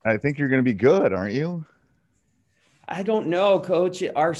I 0.06 0.18
think 0.18 0.38
you're 0.38 0.50
going 0.50 0.60
to 0.60 0.64
be 0.64 0.74
good, 0.74 1.14
aren't 1.14 1.34
you? 1.34 1.66
I 2.88 3.04
don't 3.04 3.28
know, 3.28 3.60
Coach. 3.60 4.04
Our 4.16 4.36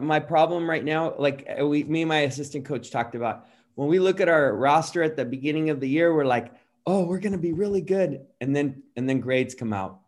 my 0.00 0.20
problem 0.20 0.68
right 0.68 0.84
now, 0.84 1.14
like 1.18 1.48
uh, 1.60 1.66
we, 1.66 1.84
me 1.84 2.02
and 2.02 2.08
my 2.08 2.20
assistant 2.20 2.64
coach 2.64 2.90
talked 2.90 3.14
about, 3.14 3.46
when 3.74 3.88
we 3.88 3.98
look 3.98 4.20
at 4.20 4.28
our 4.28 4.54
roster 4.54 5.02
at 5.02 5.16
the 5.16 5.24
beginning 5.24 5.70
of 5.70 5.80
the 5.80 5.88
year, 5.88 6.14
we're 6.14 6.24
like, 6.24 6.52
oh, 6.86 7.04
we're 7.04 7.18
going 7.18 7.32
to 7.32 7.38
be 7.38 7.52
really 7.52 7.80
good, 7.80 8.26
and 8.40 8.54
then 8.54 8.82
and 8.96 9.08
then 9.08 9.20
grades 9.20 9.54
come 9.54 9.72
out. 9.72 10.00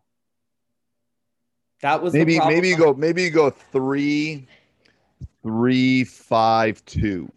That 1.81 2.01
was 2.01 2.13
maybe 2.13 2.39
maybe 2.39 2.69
you 2.69 2.77
go 2.77 2.93
maybe 2.93 3.23
you 3.23 3.29
go 3.29 3.49
three, 3.49 4.47
three, 5.41 6.03
five, 6.03 6.83
two. 6.85 7.31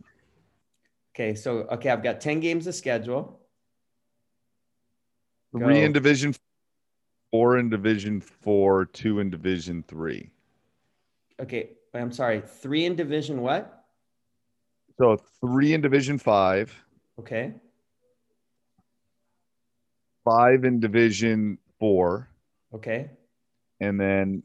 Okay, 1.14 1.34
so 1.34 1.66
okay, 1.72 1.90
I've 1.90 2.02
got 2.02 2.20
ten 2.20 2.40
games 2.40 2.64
to 2.64 2.72
schedule. 2.72 3.40
Three 5.52 5.80
go. 5.80 5.84
in 5.86 5.92
Division 5.92 6.34
four 7.36 7.58
in 7.58 7.68
Division 7.68 8.18
four, 8.18 8.86
two 8.86 9.20
in 9.20 9.28
Division 9.28 9.84
three. 9.86 10.30
Okay, 11.38 11.68
I'm 11.92 12.10
sorry, 12.10 12.40
three 12.40 12.86
in 12.86 12.96
division 12.96 13.42
what? 13.42 13.84
So 14.98 15.18
three 15.42 15.74
in 15.74 15.82
division 15.82 16.16
five. 16.16 16.72
Okay. 17.18 17.52
Five 20.24 20.64
in 20.64 20.80
division 20.80 21.58
four. 21.78 22.30
Okay. 22.74 23.10
And 23.80 24.00
then 24.00 24.42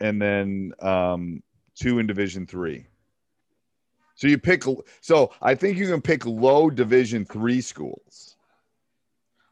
and 0.00 0.20
then 0.20 0.72
um 0.80 1.44
two 1.76 2.00
in 2.00 2.08
division 2.08 2.44
three. 2.44 2.86
So 4.16 4.26
you 4.26 4.36
pick 4.36 4.64
so 5.00 5.30
I 5.40 5.54
think 5.54 5.78
you 5.78 5.86
can 5.86 6.02
pick 6.02 6.26
low 6.26 6.70
division 6.70 7.24
three 7.24 7.60
schools. 7.60 8.34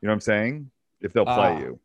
You 0.03 0.09
know 0.09 0.11
what 0.11 0.15
I'm 0.15 0.21
saying? 0.23 0.71
If 1.01 1.13
they'll 1.13 1.25
play 1.25 1.55
uh, 1.55 1.61
you. 1.61 1.81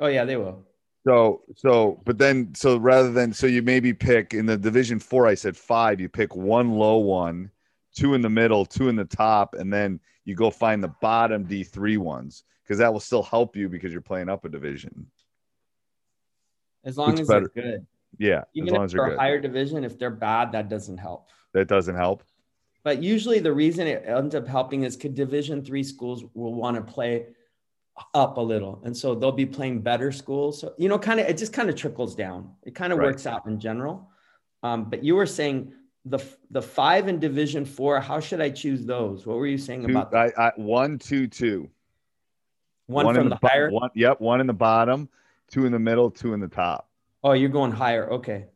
Oh 0.00 0.06
yeah, 0.06 0.24
they 0.24 0.36
will. 0.36 0.64
So 1.06 1.42
so 1.54 2.00
but 2.04 2.18
then 2.18 2.54
so 2.54 2.76
rather 2.78 3.12
than 3.12 3.32
so 3.32 3.46
you 3.46 3.62
maybe 3.62 3.92
pick 3.92 4.34
in 4.34 4.46
the 4.46 4.56
division 4.56 4.98
four, 4.98 5.26
I 5.26 5.34
said 5.34 5.56
five, 5.56 6.00
you 6.00 6.08
pick 6.08 6.34
one 6.34 6.72
low 6.72 6.98
one, 6.98 7.50
two 7.94 8.14
in 8.14 8.22
the 8.22 8.30
middle, 8.30 8.66
two 8.66 8.88
in 8.88 8.96
the 8.96 9.04
top, 9.04 9.54
and 9.54 9.72
then 9.72 10.00
you 10.24 10.34
go 10.34 10.50
find 10.50 10.82
the 10.82 10.92
bottom 11.00 11.44
D 11.44 11.62
three 11.62 11.96
ones 11.96 12.44
because 12.62 12.78
that 12.78 12.92
will 12.92 13.00
still 13.00 13.22
help 13.22 13.54
you 13.54 13.68
because 13.68 13.92
you're 13.92 14.02
playing 14.02 14.28
up 14.28 14.44
a 14.44 14.48
division. 14.48 15.06
As 16.84 16.98
long 16.98 17.18
as 17.18 17.28
better. 17.28 17.50
they're 17.54 17.64
good. 17.64 17.86
Yeah. 18.18 18.44
Even 18.54 18.74
if 18.74 18.90
they're 18.90 19.14
a 19.14 19.18
higher 19.18 19.40
division, 19.40 19.84
if 19.84 19.98
they're 19.98 20.10
bad, 20.10 20.52
that 20.52 20.68
doesn't 20.68 20.98
help. 20.98 21.28
That 21.52 21.68
doesn't 21.68 21.96
help. 21.96 22.22
But 22.82 23.02
usually 23.02 23.40
the 23.40 23.52
reason 23.52 23.86
it 23.86 24.04
ends 24.06 24.34
up 24.34 24.46
helping 24.46 24.84
is 24.84 24.96
because 24.96 25.14
division 25.14 25.64
three 25.64 25.82
schools 25.82 26.24
will 26.34 26.54
want 26.54 26.76
to 26.76 26.82
play 26.82 27.26
up 28.14 28.36
a 28.36 28.40
little. 28.40 28.80
And 28.84 28.96
so 28.96 29.14
they'll 29.14 29.32
be 29.32 29.46
playing 29.46 29.80
better 29.80 30.12
schools. 30.12 30.60
So 30.60 30.74
you 30.78 30.88
know 30.88 30.98
kind 30.98 31.20
of 31.20 31.26
it 31.26 31.36
just 31.36 31.52
kind 31.52 31.68
of 31.68 31.76
trickles 31.76 32.14
down. 32.14 32.50
It 32.62 32.74
kind 32.74 32.92
of 32.92 32.98
right. 32.98 33.06
works 33.06 33.26
out 33.26 33.46
in 33.46 33.58
general. 33.58 34.10
Um, 34.62 34.90
but 34.90 35.02
you 35.04 35.14
were 35.14 35.26
saying 35.26 35.72
the 36.04 36.18
the 36.50 36.62
five 36.62 37.08
in 37.08 37.18
division 37.18 37.64
four 37.64 38.00
how 38.00 38.20
should 38.20 38.40
i 38.40 38.50
choose 38.50 38.84
those? 38.84 39.26
What 39.26 39.36
were 39.36 39.46
you 39.46 39.58
saying 39.58 39.86
two, 39.86 39.98
about 39.98 40.14
I, 40.14 40.32
I, 40.36 40.52
one 40.56 40.98
two 40.98 41.26
two. 41.26 41.68
One, 42.86 43.06
one 43.06 43.14
from 43.16 43.28
the, 43.28 43.38
the 43.40 43.48
higher? 43.48 43.70
one 43.70 43.90
yep 43.94 44.20
one 44.20 44.40
in 44.40 44.46
the 44.46 44.54
bottom 44.54 45.08
two 45.50 45.66
in 45.66 45.72
the 45.72 45.78
middle 45.78 46.10
two 46.10 46.32
in 46.32 46.40
the 46.40 46.48
top. 46.48 46.88
Oh 47.24 47.32
you're 47.32 47.48
going 47.48 47.72
higher. 47.72 48.10
Okay. 48.12 48.46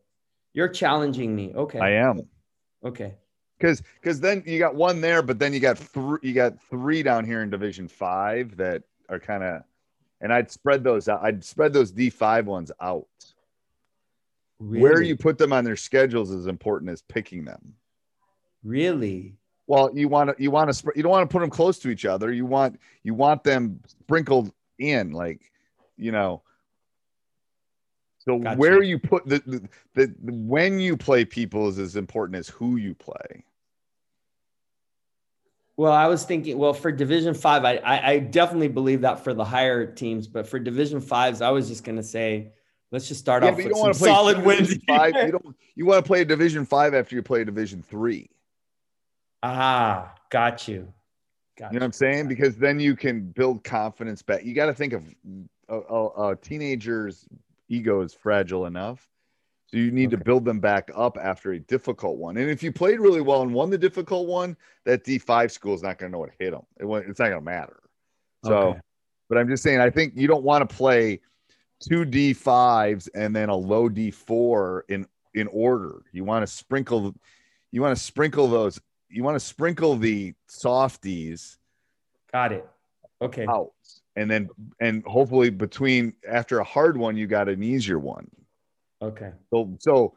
You're 0.52 0.68
challenging 0.68 1.34
me. 1.34 1.52
Okay. 1.54 1.78
I 1.78 1.90
am. 1.90 2.22
Okay. 2.84 3.14
Because 3.58 3.82
because 4.00 4.20
then 4.20 4.42
you 4.46 4.58
got 4.58 4.74
one 4.74 5.00
there 5.00 5.22
but 5.22 5.38
then 5.38 5.52
you 5.52 5.60
got 5.60 5.76
three 5.76 6.18
you 6.22 6.32
got 6.32 6.60
three 6.70 7.02
down 7.02 7.24
here 7.24 7.42
in 7.42 7.50
division 7.50 7.88
five 7.88 8.56
that 8.56 8.82
are 9.10 9.18
kind 9.18 9.42
of, 9.42 9.62
and 10.20 10.32
I'd 10.32 10.50
spread 10.50 10.84
those 10.84 11.08
out. 11.08 11.22
I'd 11.22 11.44
spread 11.44 11.72
those 11.72 11.92
D5 11.92 12.44
ones 12.44 12.72
out. 12.80 13.06
Really? 14.58 14.82
Where 14.82 15.02
you 15.02 15.16
put 15.16 15.38
them 15.38 15.52
on 15.52 15.64
their 15.64 15.76
schedules 15.76 16.30
is 16.30 16.46
important 16.46 16.90
as 16.90 17.02
picking 17.02 17.44
them. 17.44 17.74
Really? 18.62 19.36
Well, 19.66 19.90
you 19.94 20.08
want 20.08 20.36
to 20.36 20.42
you 20.42 20.50
want 20.50 20.68
to 20.68 20.74
spread. 20.74 20.96
You 20.96 21.02
don't 21.02 21.12
want 21.12 21.28
to 21.28 21.32
put 21.32 21.40
them 21.40 21.50
close 21.50 21.78
to 21.80 21.90
each 21.90 22.04
other. 22.04 22.32
You 22.32 22.44
want 22.44 22.78
you 23.02 23.14
want 23.14 23.44
them 23.44 23.80
sprinkled 23.86 24.52
in. 24.78 25.12
Like 25.12 25.50
you 25.96 26.12
know. 26.12 26.42
So 28.18 28.38
gotcha. 28.38 28.58
where 28.58 28.82
you 28.82 28.98
put 28.98 29.26
the, 29.26 29.42
the 29.46 29.68
the 29.94 30.14
when 30.22 30.78
you 30.78 30.96
play 30.96 31.24
people 31.24 31.68
is 31.68 31.78
as 31.78 31.96
important 31.96 32.38
as 32.38 32.48
who 32.48 32.76
you 32.76 32.94
play. 32.94 33.44
Well, 35.80 35.94
I 35.94 36.08
was 36.08 36.24
thinking, 36.24 36.58
well, 36.58 36.74
for 36.74 36.92
Division 36.92 37.32
Five, 37.32 37.64
I, 37.64 37.76
I, 37.76 38.10
I 38.10 38.18
definitely 38.18 38.68
believe 38.68 39.00
that 39.00 39.24
for 39.24 39.32
the 39.32 39.46
higher 39.46 39.90
teams, 39.90 40.26
but 40.26 40.46
for 40.46 40.58
Division 40.58 41.00
Fives, 41.00 41.40
I 41.40 41.48
was 41.48 41.68
just 41.68 41.84
gonna 41.84 42.02
say, 42.02 42.52
let's 42.92 43.08
just 43.08 43.20
start 43.20 43.42
yeah, 43.42 43.48
off 43.48 43.56
with 43.56 43.74
some 43.74 43.94
solid 43.94 44.44
wins. 44.44 44.76
Five, 44.86 45.14
you 45.14 45.32
don't 45.32 45.56
you 45.74 45.86
want 45.86 46.04
to 46.04 46.06
play 46.06 46.20
a 46.20 46.24
Division 46.26 46.66
Five 46.66 46.92
after 46.92 47.16
you 47.16 47.22
play 47.22 47.40
a 47.40 47.44
Division 47.46 47.82
Three. 47.82 48.28
Ah, 49.42 50.14
got 50.28 50.68
you. 50.68 50.92
Got 51.58 51.72
you 51.72 51.78
know 51.78 51.84
what 51.84 51.86
I'm 51.86 51.92
saying? 51.92 52.28
Because 52.28 52.58
then 52.58 52.78
you 52.78 52.94
can 52.94 53.30
build 53.30 53.64
confidence 53.64 54.20
back. 54.20 54.44
You 54.44 54.52
got 54.52 54.66
to 54.66 54.74
think 54.74 54.92
of 54.92 55.02
a, 55.70 55.78
a, 55.78 56.30
a 56.32 56.36
teenager's 56.36 57.26
ego 57.70 58.02
is 58.02 58.12
fragile 58.12 58.66
enough 58.66 59.08
so 59.70 59.76
you 59.76 59.92
need 59.92 60.08
okay. 60.08 60.16
to 60.16 60.24
build 60.24 60.44
them 60.44 60.58
back 60.58 60.90
up 60.96 61.16
after 61.16 61.52
a 61.52 61.60
difficult 61.60 62.16
one. 62.16 62.36
And 62.36 62.50
if 62.50 62.60
you 62.60 62.72
played 62.72 62.98
really 62.98 63.20
well 63.20 63.42
and 63.42 63.54
won 63.54 63.70
the 63.70 63.78
difficult 63.78 64.26
one, 64.26 64.56
that 64.84 65.04
D5 65.04 65.50
school 65.52 65.74
is 65.74 65.82
not 65.82 65.96
going 65.98 66.10
to 66.10 66.12
know 66.12 66.18
what 66.18 66.30
hit 66.40 66.50
them. 66.50 66.62
It, 66.80 66.86
it's 67.08 67.20
not 67.20 67.28
going 67.28 67.38
to 67.38 67.44
matter. 67.44 67.78
So, 68.44 68.56
okay. 68.56 68.80
but 69.28 69.38
I'm 69.38 69.48
just 69.48 69.62
saying, 69.62 69.80
I 69.80 69.88
think 69.88 70.14
you 70.16 70.26
don't 70.26 70.42
want 70.42 70.68
to 70.68 70.76
play 70.76 71.20
two 71.78 72.04
D5s 72.04 73.08
and 73.14 73.34
then 73.36 73.48
a 73.48 73.54
low 73.54 73.88
D4 73.88 74.82
in 74.88 75.06
in 75.34 75.46
order. 75.48 76.02
You 76.10 76.24
want 76.24 76.44
to 76.44 76.52
sprinkle, 76.52 77.14
you 77.70 77.80
want 77.80 77.96
to 77.96 78.02
sprinkle 78.02 78.48
those. 78.48 78.80
You 79.08 79.22
want 79.22 79.36
to 79.36 79.40
sprinkle 79.40 79.94
the 79.96 80.34
softies. 80.48 81.58
Got 82.32 82.52
it. 82.52 82.68
Okay. 83.22 83.46
Out. 83.48 83.72
And 84.16 84.28
then, 84.28 84.48
and 84.80 85.04
hopefully 85.04 85.50
between 85.50 86.14
after 86.28 86.58
a 86.58 86.64
hard 86.64 86.96
one, 86.96 87.16
you 87.16 87.28
got 87.28 87.48
an 87.48 87.62
easier 87.62 87.98
one. 87.98 88.28
Okay. 89.02 89.32
So 89.50 89.76
so 89.78 90.14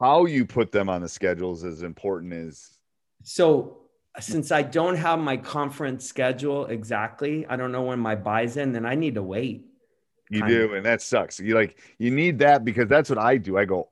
how 0.00 0.24
you 0.24 0.46
put 0.46 0.72
them 0.72 0.88
on 0.88 1.02
the 1.02 1.08
schedules 1.08 1.64
is 1.64 1.82
important 1.82 2.32
as 2.32 2.78
so 3.22 3.78
since 4.20 4.52
I 4.52 4.62
don't 4.62 4.96
have 4.96 5.18
my 5.18 5.36
conference 5.36 6.06
schedule 6.06 6.66
exactly, 6.66 7.46
I 7.46 7.56
don't 7.56 7.72
know 7.72 7.82
when 7.82 7.98
my 7.98 8.14
buys 8.14 8.56
in, 8.56 8.72
then 8.72 8.84
I 8.84 8.94
need 8.94 9.14
to 9.14 9.22
wait. 9.22 9.66
You 10.28 10.46
do, 10.46 10.64
of. 10.64 10.72
and 10.74 10.86
that 10.86 11.02
sucks. 11.02 11.38
You 11.40 11.54
like 11.54 11.78
you 11.98 12.10
need 12.10 12.38
that 12.38 12.64
because 12.64 12.88
that's 12.88 13.10
what 13.10 13.18
I 13.18 13.36
do. 13.36 13.58
I 13.58 13.64
go 13.64 13.90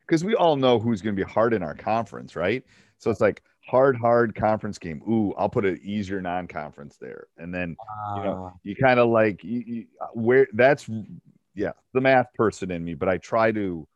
because 0.00 0.24
we 0.24 0.34
all 0.34 0.56
know 0.56 0.78
who's 0.78 1.00
going 1.00 1.16
to 1.16 1.24
be 1.24 1.30
hard 1.30 1.54
in 1.54 1.62
our 1.62 1.74
conference, 1.74 2.36
right? 2.36 2.64
So 2.98 3.10
it's 3.10 3.20
like 3.20 3.42
hard, 3.66 3.96
hard 3.96 4.34
conference 4.34 4.78
game. 4.78 5.00
Ooh, 5.08 5.32
I'll 5.38 5.48
put 5.48 5.64
an 5.64 5.80
easier 5.82 6.20
non-conference 6.20 6.98
there, 7.00 7.28
and 7.38 7.54
then 7.54 7.76
uh, 7.80 8.16
you 8.16 8.24
know 8.24 8.50
ah. 8.52 8.58
you 8.62 8.76
kind 8.76 9.00
of 9.00 9.08
like 9.08 9.42
you, 9.42 9.62
you, 9.66 9.86
where 10.12 10.48
that's 10.52 10.88
yeah, 11.60 11.72
the 11.92 12.00
math 12.00 12.32
person 12.32 12.70
in 12.70 12.82
me, 12.82 12.94
but 12.94 13.10
I 13.10 13.18
try 13.18 13.52
to 13.52 13.86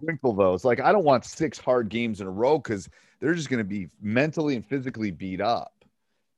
sprinkle 0.00 0.32
those. 0.32 0.64
Like 0.64 0.80
I 0.80 0.92
don't 0.92 1.04
want 1.04 1.26
six 1.26 1.58
hard 1.58 1.90
games 1.90 2.22
in 2.22 2.26
a 2.26 2.30
row 2.30 2.58
because 2.58 2.88
they're 3.20 3.34
just 3.34 3.50
going 3.50 3.58
to 3.58 3.64
be 3.64 3.90
mentally 4.00 4.56
and 4.56 4.64
physically 4.64 5.10
beat 5.10 5.42
up. 5.42 5.74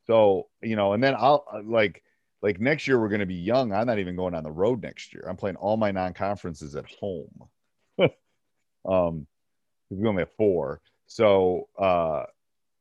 So 0.08 0.48
you 0.62 0.74
know, 0.74 0.94
and 0.94 1.02
then 1.02 1.14
I'll 1.16 1.44
uh, 1.52 1.60
like 1.64 2.02
like 2.42 2.60
next 2.60 2.88
year 2.88 3.00
we're 3.00 3.08
going 3.08 3.20
to 3.20 3.26
be 3.26 3.34
young. 3.34 3.72
I'm 3.72 3.86
not 3.86 4.00
even 4.00 4.16
going 4.16 4.34
on 4.34 4.42
the 4.42 4.50
road 4.50 4.82
next 4.82 5.14
year. 5.14 5.24
I'm 5.28 5.36
playing 5.36 5.56
all 5.56 5.76
my 5.76 5.92
non 5.92 6.12
conferences 6.12 6.74
at 6.74 6.86
home. 6.86 7.48
um, 8.84 9.28
we 9.90 10.08
only 10.08 10.22
have 10.22 10.32
four, 10.32 10.80
so 11.06 11.68
uh, 11.78 12.24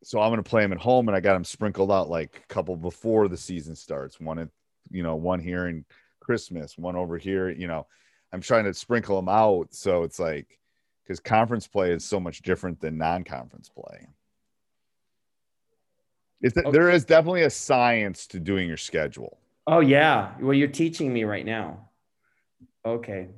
so 0.03 0.19
I'm 0.19 0.31
going 0.31 0.43
to 0.43 0.49
play 0.49 0.63
them 0.63 0.73
at 0.73 0.79
home, 0.79 1.09
and 1.09 1.15
I 1.15 1.19
got 1.19 1.33
them 1.33 1.43
sprinkled 1.43 1.91
out 1.91 2.09
like 2.09 2.41
a 2.43 2.53
couple 2.53 2.75
before 2.75 3.27
the 3.27 3.37
season 3.37 3.75
starts. 3.75 4.19
One 4.19 4.39
at 4.39 4.49
you 4.89 5.03
know 5.03 5.15
one 5.15 5.39
here 5.39 5.67
in 5.67 5.85
Christmas, 6.25 6.75
one 6.75 6.95
over 6.95 7.19
here. 7.19 7.49
You 7.49 7.67
know, 7.67 7.85
I'm 8.33 8.41
trying 8.41 8.65
to 8.65 8.73
sprinkle 8.73 9.15
them 9.15 9.29
out. 9.29 9.67
So 9.75 10.01
it's 10.03 10.19
like, 10.19 10.59
because 11.03 11.19
conference 11.19 11.67
play 11.67 11.91
is 11.91 12.03
so 12.03 12.19
much 12.19 12.41
different 12.41 12.81
than 12.81 12.97
non 12.97 13.23
conference 13.23 13.69
play. 13.69 14.07
It's, 16.41 16.57
okay. 16.57 16.71
There 16.71 16.89
is 16.89 17.05
definitely 17.05 17.43
a 17.43 17.49
science 17.49 18.25
to 18.27 18.39
doing 18.39 18.67
your 18.67 18.77
schedule. 18.77 19.37
Oh, 19.67 19.81
yeah. 19.81 20.31
Well, 20.39 20.53
you're 20.53 20.67
teaching 20.67 21.13
me 21.13 21.23
right 21.23 21.45
now. 21.45 21.89
Okay. 22.83 23.29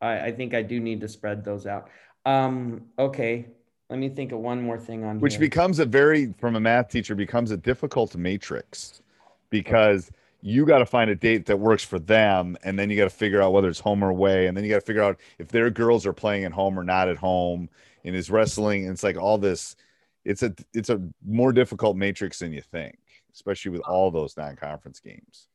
I, 0.00 0.20
I 0.20 0.32
think 0.32 0.54
I 0.54 0.62
do 0.62 0.78
need 0.80 1.00
to 1.00 1.08
spread 1.08 1.44
those 1.44 1.66
out. 1.66 1.90
Um, 2.24 2.82
okay. 2.98 3.48
Let 3.90 3.98
me 3.98 4.08
think 4.10 4.32
of 4.32 4.38
one 4.38 4.62
more 4.62 4.78
thing 4.78 5.02
on 5.02 5.18
which 5.18 5.34
here. 5.34 5.40
becomes 5.40 5.78
a 5.78 5.86
very, 5.86 6.34
from 6.38 6.56
a 6.56 6.60
math 6.60 6.88
teacher, 6.88 7.14
becomes 7.16 7.50
a 7.50 7.56
difficult 7.56 8.14
matrix 8.14 9.02
because. 9.50 10.10
You 10.40 10.64
got 10.66 10.78
to 10.78 10.86
find 10.86 11.10
a 11.10 11.16
date 11.16 11.46
that 11.46 11.58
works 11.58 11.82
for 11.82 11.98
them 11.98 12.56
and 12.62 12.78
then 12.78 12.90
you 12.90 12.96
got 12.96 13.04
to 13.04 13.10
figure 13.10 13.42
out 13.42 13.52
whether 13.52 13.68
it's 13.68 13.80
home 13.80 14.04
or 14.04 14.10
away 14.10 14.46
and 14.46 14.56
then 14.56 14.64
you 14.64 14.70
got 14.70 14.80
to 14.80 14.86
figure 14.86 15.02
out 15.02 15.18
if 15.38 15.48
their 15.48 15.70
girls 15.70 16.06
are 16.06 16.12
playing 16.12 16.44
at 16.44 16.52
home 16.52 16.78
or 16.78 16.84
not 16.84 17.08
at 17.08 17.16
home 17.16 17.68
and 18.04 18.14
is 18.14 18.30
wrestling 18.30 18.84
and 18.84 18.92
it's 18.92 19.02
like 19.02 19.16
all 19.16 19.38
this 19.38 19.76
it's 20.24 20.42
a 20.42 20.54
it's 20.72 20.90
a 20.90 21.00
more 21.26 21.52
difficult 21.52 21.96
matrix 21.96 22.38
than 22.38 22.52
you 22.52 22.60
think 22.60 22.98
especially 23.34 23.70
with 23.70 23.80
all 23.82 24.10
those 24.10 24.36
non-conference 24.36 25.00
games. 25.00 25.48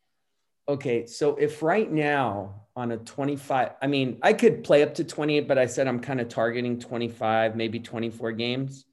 Okay 0.67 1.05
so 1.05 1.35
if 1.37 1.63
right 1.63 1.91
now 1.91 2.63
on 2.75 2.91
a 2.91 2.97
25 2.97 3.71
i 3.81 3.87
mean 3.87 4.17
i 4.21 4.33
could 4.33 4.63
play 4.63 4.83
up 4.83 4.95
to 4.95 5.03
28 5.03 5.47
but 5.47 5.57
i 5.57 5.65
said 5.65 5.87
i'm 5.87 5.99
kind 5.99 6.19
of 6.19 6.29
targeting 6.29 6.79
25 6.79 7.55
maybe 7.55 7.79
24 7.79 8.33
games. 8.33 8.85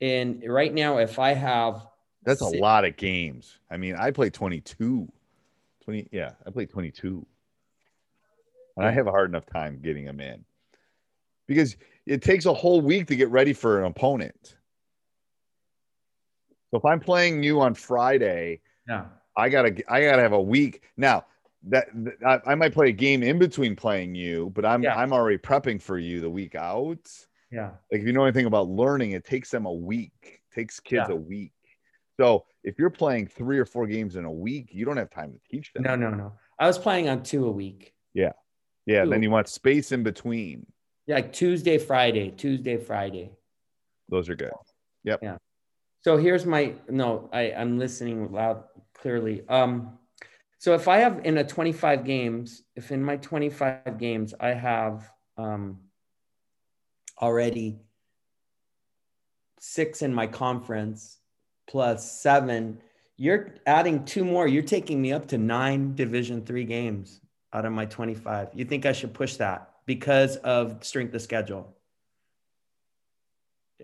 And 0.00 0.44
right 0.46 0.72
now 0.72 0.98
if 0.98 1.18
i 1.18 1.32
have 1.32 1.86
that's 2.28 2.42
a 2.42 2.46
lot 2.46 2.84
of 2.84 2.96
games. 2.96 3.58
I 3.70 3.78
mean, 3.78 3.96
I 3.96 4.10
play 4.10 4.28
22. 4.28 5.10
20, 5.84 6.08
yeah, 6.12 6.32
I 6.46 6.50
play 6.50 6.66
22. 6.66 7.26
And 8.76 8.86
I 8.86 8.90
have 8.90 9.06
a 9.06 9.10
hard 9.10 9.30
enough 9.30 9.46
time 9.46 9.80
getting 9.82 10.04
them 10.04 10.20
in 10.20 10.44
because 11.46 11.76
it 12.06 12.22
takes 12.22 12.44
a 12.44 12.52
whole 12.52 12.82
week 12.82 13.06
to 13.06 13.16
get 13.16 13.30
ready 13.30 13.54
for 13.54 13.80
an 13.80 13.86
opponent. 13.86 14.56
So 16.70 16.76
if 16.76 16.84
I'm 16.84 17.00
playing 17.00 17.42
you 17.42 17.60
on 17.60 17.72
Friday, 17.72 18.60
yeah, 18.86 19.06
I 19.36 19.48
gotta 19.48 19.74
I 19.90 20.02
gotta 20.02 20.22
have 20.22 20.32
a 20.32 20.40
week 20.40 20.82
now. 20.96 21.24
That, 21.64 21.88
that 21.94 22.14
I, 22.24 22.52
I, 22.52 22.54
might 22.54 22.72
play 22.72 22.90
a 22.90 22.92
game 22.92 23.24
in 23.24 23.38
between 23.38 23.74
playing 23.74 24.14
you, 24.14 24.52
but 24.54 24.64
I'm 24.64 24.82
yeah. 24.82 24.94
I'm 24.94 25.12
already 25.12 25.38
prepping 25.38 25.82
for 25.82 25.98
you 25.98 26.20
the 26.20 26.30
week 26.30 26.54
out. 26.54 27.10
Yeah, 27.50 27.70
like 27.90 28.02
if 28.02 28.06
you 28.06 28.12
know 28.12 28.24
anything 28.24 28.46
about 28.46 28.68
learning, 28.68 29.12
it 29.12 29.24
takes 29.24 29.50
them 29.50 29.66
a 29.66 29.72
week. 29.72 30.12
It 30.22 30.54
takes 30.54 30.78
kids 30.78 31.06
yeah. 31.08 31.14
a 31.14 31.18
week 31.18 31.52
so 32.18 32.44
if 32.64 32.78
you're 32.78 32.90
playing 32.90 33.28
three 33.28 33.58
or 33.58 33.64
four 33.64 33.86
games 33.86 34.16
in 34.16 34.24
a 34.24 34.32
week, 34.32 34.70
you 34.72 34.84
don't 34.84 34.96
have 34.96 35.10
time 35.10 35.32
to 35.32 35.38
teach 35.48 35.72
them. 35.72 35.84
No, 35.84 35.94
no, 35.94 36.10
no. 36.10 36.32
I 36.58 36.66
was 36.66 36.78
playing 36.78 37.08
on 37.08 37.22
two 37.22 37.46
a 37.46 37.50
week. 37.50 37.94
Yeah. 38.12 38.32
Yeah. 38.86 39.04
Two. 39.04 39.10
Then 39.10 39.22
you 39.22 39.30
want 39.30 39.48
space 39.48 39.92
in 39.92 40.02
between. 40.02 40.66
Yeah, 41.06 41.16
like 41.16 41.32
Tuesday, 41.32 41.78
Friday, 41.78 42.30
Tuesday, 42.30 42.76
Friday. 42.76 43.30
Those 44.08 44.28
are 44.28 44.34
good. 44.34 44.50
Yep. 45.04 45.20
Yeah. 45.22 45.36
So 46.00 46.16
here's 46.16 46.44
my 46.44 46.74
no, 46.88 47.28
I, 47.32 47.52
I'm 47.52 47.78
listening 47.78 48.32
loud 48.32 48.64
clearly. 48.94 49.46
Um, 49.48 49.98
so 50.58 50.74
if 50.74 50.88
I 50.88 50.98
have 50.98 51.24
in 51.24 51.38
a 51.38 51.44
25 51.44 52.04
games, 52.04 52.64
if 52.74 52.90
in 52.90 53.02
my 53.02 53.16
25 53.16 53.98
games 53.98 54.34
I 54.38 54.48
have 54.48 55.08
um 55.36 55.78
already 57.20 57.78
six 59.60 60.02
in 60.02 60.12
my 60.12 60.26
conference 60.26 61.18
plus 61.68 62.20
seven. 62.20 62.80
You're 63.16 63.54
adding 63.66 64.04
two 64.04 64.24
more. 64.24 64.48
You're 64.48 64.62
taking 64.62 65.00
me 65.00 65.12
up 65.12 65.28
to 65.28 65.38
nine 65.38 65.94
Division 65.94 66.44
three 66.44 66.64
games 66.64 67.20
out 67.52 67.64
of 67.64 67.72
my 67.72 67.84
25. 67.84 68.48
You 68.54 68.64
think 68.64 68.86
I 68.86 68.92
should 68.92 69.14
push 69.14 69.36
that 69.36 69.70
because 69.86 70.36
of 70.38 70.82
strength 70.84 71.14
of 71.14 71.22
schedule? 71.22 71.76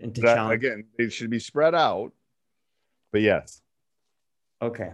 And 0.01 0.13
to 0.15 0.21
That, 0.21 0.51
again, 0.51 0.85
it 0.97 1.13
should 1.13 1.29
be 1.29 1.39
spread 1.39 1.73
out, 1.73 2.11
but 3.11 3.21
yes. 3.21 3.61
Okay. 4.61 4.91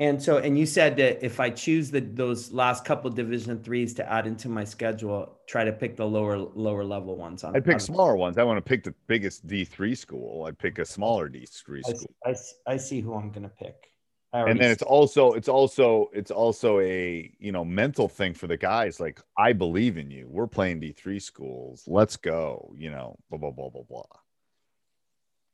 And 0.00 0.20
so, 0.20 0.38
and 0.38 0.58
you 0.58 0.64
said 0.64 0.96
that 0.96 1.22
if 1.22 1.40
I 1.40 1.50
choose 1.50 1.90
the 1.90 2.00
those 2.00 2.50
last 2.52 2.86
couple 2.86 3.10
division 3.10 3.62
threes 3.62 3.92
to 3.94 4.10
add 4.10 4.26
into 4.26 4.48
my 4.48 4.64
schedule, 4.64 5.38
try 5.46 5.62
to 5.62 5.72
pick 5.72 5.94
the 5.94 6.06
lower 6.06 6.38
lower 6.38 6.84
level 6.84 7.16
ones. 7.18 7.44
On, 7.44 7.54
I 7.54 7.60
pick 7.60 7.74
on 7.74 7.80
smaller 7.80 8.16
ones. 8.16 8.38
I 8.38 8.42
want 8.42 8.56
to 8.56 8.66
pick 8.66 8.82
the 8.82 8.94
biggest 9.08 9.46
D 9.46 9.62
three 9.62 9.94
school. 9.94 10.46
I 10.46 10.52
pick 10.52 10.78
a 10.78 10.86
smaller 10.86 11.28
D 11.28 11.46
three 11.46 11.82
school. 11.82 12.14
I, 12.24 12.30
I, 12.30 12.34
I, 12.66 12.76
see 12.78 13.02
who 13.02 13.14
I'm 13.14 13.30
going 13.30 13.42
to 13.42 13.50
pick. 13.50 13.90
And 14.32 14.58
then 14.58 14.70
it's 14.70 14.82
also 14.82 15.32
it's 15.32 15.48
also 15.48 16.08
it's 16.14 16.30
also 16.30 16.80
a 16.80 17.30
you 17.38 17.52
know 17.52 17.64
mental 17.64 18.08
thing 18.08 18.32
for 18.32 18.46
the 18.46 18.56
guys. 18.56 19.00
Like 19.00 19.20
I 19.36 19.52
believe 19.52 19.98
in 19.98 20.10
you. 20.10 20.28
We're 20.30 20.46
playing 20.46 20.80
D 20.80 20.92
three 20.92 21.20
schools. 21.20 21.84
Let's 21.86 22.16
go. 22.16 22.72
You 22.74 22.90
know, 22.90 23.18
blah 23.28 23.38
blah 23.38 23.50
blah 23.50 23.68
blah 23.68 23.82
blah. 23.82 24.02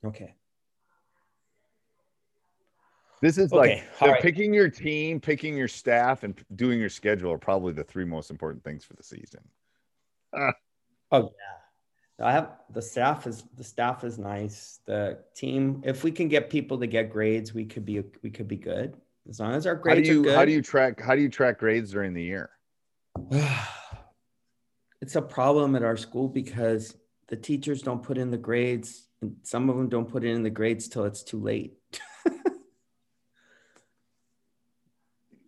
Okay. 0.04 0.36
This 3.22 3.38
is 3.38 3.52
okay, 3.52 3.82
like 4.00 4.10
right. 4.10 4.22
picking 4.22 4.52
your 4.52 4.68
team, 4.68 5.20
picking 5.20 5.56
your 5.56 5.68
staff, 5.68 6.22
and 6.22 6.38
doing 6.54 6.78
your 6.78 6.90
schedule 6.90 7.32
are 7.32 7.38
probably 7.38 7.72
the 7.72 7.84
three 7.84 8.04
most 8.04 8.30
important 8.30 8.62
things 8.62 8.84
for 8.84 8.94
the 8.94 9.02
season. 9.02 9.40
Uh, 10.36 10.52
oh 11.12 11.32
yeah, 12.18 12.26
I 12.26 12.32
have 12.32 12.50
the 12.70 12.82
staff 12.82 13.26
is 13.26 13.44
the 13.56 13.64
staff 13.64 14.04
is 14.04 14.18
nice. 14.18 14.80
The 14.86 15.18
team, 15.34 15.82
if 15.84 16.04
we 16.04 16.10
can 16.12 16.28
get 16.28 16.50
people 16.50 16.78
to 16.78 16.86
get 16.86 17.10
grades, 17.10 17.54
we 17.54 17.64
could 17.64 17.86
be 17.86 18.02
we 18.22 18.30
could 18.30 18.48
be 18.48 18.56
good. 18.56 18.96
As 19.28 19.40
long 19.40 19.52
as 19.54 19.66
our 19.66 19.74
grades 19.74 20.08
how 20.08 20.12
do 20.12 20.12
you, 20.12 20.20
are 20.20 20.24
good. 20.24 20.36
How 20.36 20.44
do 20.44 20.52
you 20.52 20.62
track? 20.62 21.00
How 21.00 21.14
do 21.14 21.22
you 21.22 21.30
track 21.30 21.58
grades 21.58 21.92
during 21.92 22.12
the 22.12 22.22
year? 22.22 22.50
it's 25.00 25.16
a 25.16 25.22
problem 25.22 25.74
at 25.74 25.82
our 25.82 25.96
school 25.96 26.28
because 26.28 26.94
the 27.28 27.36
teachers 27.36 27.80
don't 27.80 28.02
put 28.02 28.18
in 28.18 28.30
the 28.30 28.36
grades, 28.36 29.08
and 29.22 29.36
some 29.42 29.70
of 29.70 29.76
them 29.76 29.88
don't 29.88 30.08
put 30.08 30.22
in 30.22 30.42
the 30.42 30.50
grades 30.50 30.86
till 30.86 31.06
it's 31.06 31.22
too 31.22 31.40
late. 31.40 31.78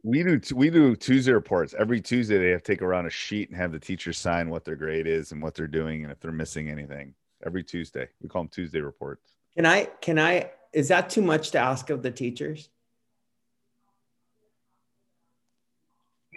we 0.08 0.22
do 0.22 0.40
we 0.54 0.70
do 0.70 0.96
Tuesday 0.96 1.32
reports 1.32 1.74
every 1.78 2.00
Tuesday. 2.00 2.38
They 2.38 2.48
have 2.48 2.62
to 2.62 2.72
take 2.72 2.80
around 2.80 3.04
a 3.04 3.10
sheet 3.10 3.50
and 3.50 3.58
have 3.58 3.72
the 3.72 3.78
teachers 3.78 4.16
sign 4.16 4.48
what 4.48 4.64
their 4.64 4.74
grade 4.74 5.06
is 5.06 5.32
and 5.32 5.42
what 5.42 5.54
they're 5.54 5.66
doing 5.66 6.02
and 6.02 6.10
if 6.10 6.18
they're 6.18 6.32
missing 6.32 6.70
anything. 6.70 7.12
Every 7.44 7.62
Tuesday, 7.62 8.08
we 8.22 8.28
call 8.28 8.42
them 8.42 8.48
Tuesday 8.48 8.80
reports. 8.80 9.34
Can 9.54 9.66
I? 9.66 9.84
Can 10.00 10.18
I? 10.18 10.50
Is 10.72 10.88
that 10.88 11.10
too 11.10 11.20
much 11.20 11.50
to 11.50 11.58
ask 11.58 11.90
of 11.90 12.02
the 12.02 12.10
teachers? 12.10 12.70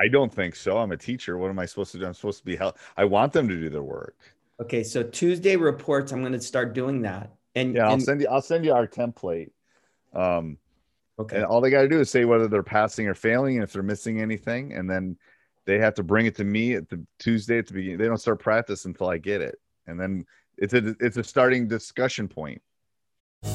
I 0.01 0.09
don't 0.09 0.33
think 0.33 0.55
so. 0.55 0.77
I'm 0.77 0.91
a 0.91 0.97
teacher. 0.97 1.37
What 1.37 1.49
am 1.49 1.57
I 1.57 1.65
supposed 1.65 1.93
to 1.93 1.97
do? 1.97 2.05
I'm 2.05 2.13
supposed 2.13 2.39
to 2.39 2.45
be 2.45 2.57
help. 2.57 2.77
I 2.97 3.05
want 3.05 3.31
them 3.31 3.47
to 3.47 3.55
do 3.55 3.69
their 3.69 3.83
work. 3.83 4.17
Okay, 4.61 4.83
so 4.83 5.01
Tuesday 5.01 5.55
reports. 5.55 6.11
I'm 6.11 6.19
going 6.19 6.33
to 6.33 6.41
start 6.41 6.73
doing 6.73 7.01
that. 7.03 7.31
And 7.55 7.75
yeah, 7.75 7.87
I'll 7.87 7.93
and, 7.93 8.03
send 8.03 8.19
you. 8.19 8.27
I'll 8.27 8.41
send 8.41 8.65
you 8.65 8.73
our 8.73 8.87
template. 8.87 9.51
Um, 10.13 10.57
okay. 11.21 11.37
And 11.37 11.45
all 11.45 11.61
they 11.61 11.69
got 11.69 11.81
to 11.81 11.89
do 11.89 11.99
is 11.99 12.09
say 12.09 12.25
whether 12.25 12.47
they're 12.47 12.63
passing 12.63 13.07
or 13.07 13.13
failing, 13.13 13.55
and 13.55 13.63
if 13.63 13.73
they're 13.73 13.83
missing 13.83 14.21
anything, 14.21 14.73
and 14.73 14.89
then 14.89 15.17
they 15.65 15.79
have 15.79 15.93
to 15.95 16.03
bring 16.03 16.25
it 16.25 16.35
to 16.35 16.43
me 16.43 16.75
at 16.75 16.89
the 16.89 17.03
Tuesday 17.19 17.57
at 17.57 17.67
the 17.67 17.73
beginning. 17.73 17.97
They 17.97 18.07
don't 18.07 18.17
start 18.17 18.39
practice 18.39 18.85
until 18.85 19.09
I 19.09 19.17
get 19.17 19.41
it, 19.41 19.59
and 19.87 19.99
then 19.99 20.25
it's 20.57 20.73
a 20.73 20.95
it's 20.99 21.17
a 21.17 21.23
starting 21.23 21.67
discussion 21.67 22.27
point. 22.27 22.61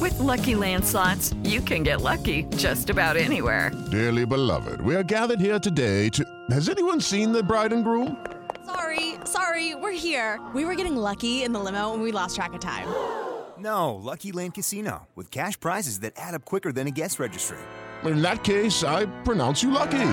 With 0.01 0.15
LuckyLand 0.15 0.85
Slots, 0.85 1.35
you 1.45 1.61
can 1.61 1.85
get 1.85 2.01
lucky 2.01 2.45
just 2.57 2.91
about 2.91 3.17
anywhere. 3.17 3.71
Dearly 3.91 4.27
beloved, 4.27 4.81
we 4.81 4.97
are 4.97 5.05
gathered 5.05 5.41
here 5.41 5.59
today 5.59 6.09
to. 6.11 6.25
Has 6.51 6.69
anyone 6.69 7.01
seen 7.01 7.33
the 7.33 7.43
bride 7.43 7.73
and 7.73 7.85
groom? 7.85 8.25
Sorry, 8.65 9.15
sorry, 9.25 9.75
we're 9.77 9.93
here. 9.93 10.41
We 10.55 10.65
were 10.65 10.75
getting 10.75 10.97
lucky 10.97 11.45
in 11.45 11.53
the 11.53 11.61
limo, 11.61 11.95
and 11.95 12.03
we 12.03 12.13
lost 12.13 12.35
track 12.35 12.53
of 12.53 12.61
time. 12.61 13.26
No, 13.59 13.95
Lucky 13.95 14.33
Land 14.33 14.55
Casino 14.55 15.07
with 15.15 15.31
cash 15.31 15.59
prizes 15.59 16.01
that 16.01 16.13
add 16.17 16.35
up 16.35 16.45
quicker 16.45 16.73
than 16.73 16.87
a 16.87 16.91
guest 16.91 17.19
registry. 17.19 17.59
In 18.05 18.23
that 18.23 18.45
case, 18.45 18.85
I 18.85 19.07
pronounce 19.23 19.63
you 19.63 19.71
lucky. 19.71 20.09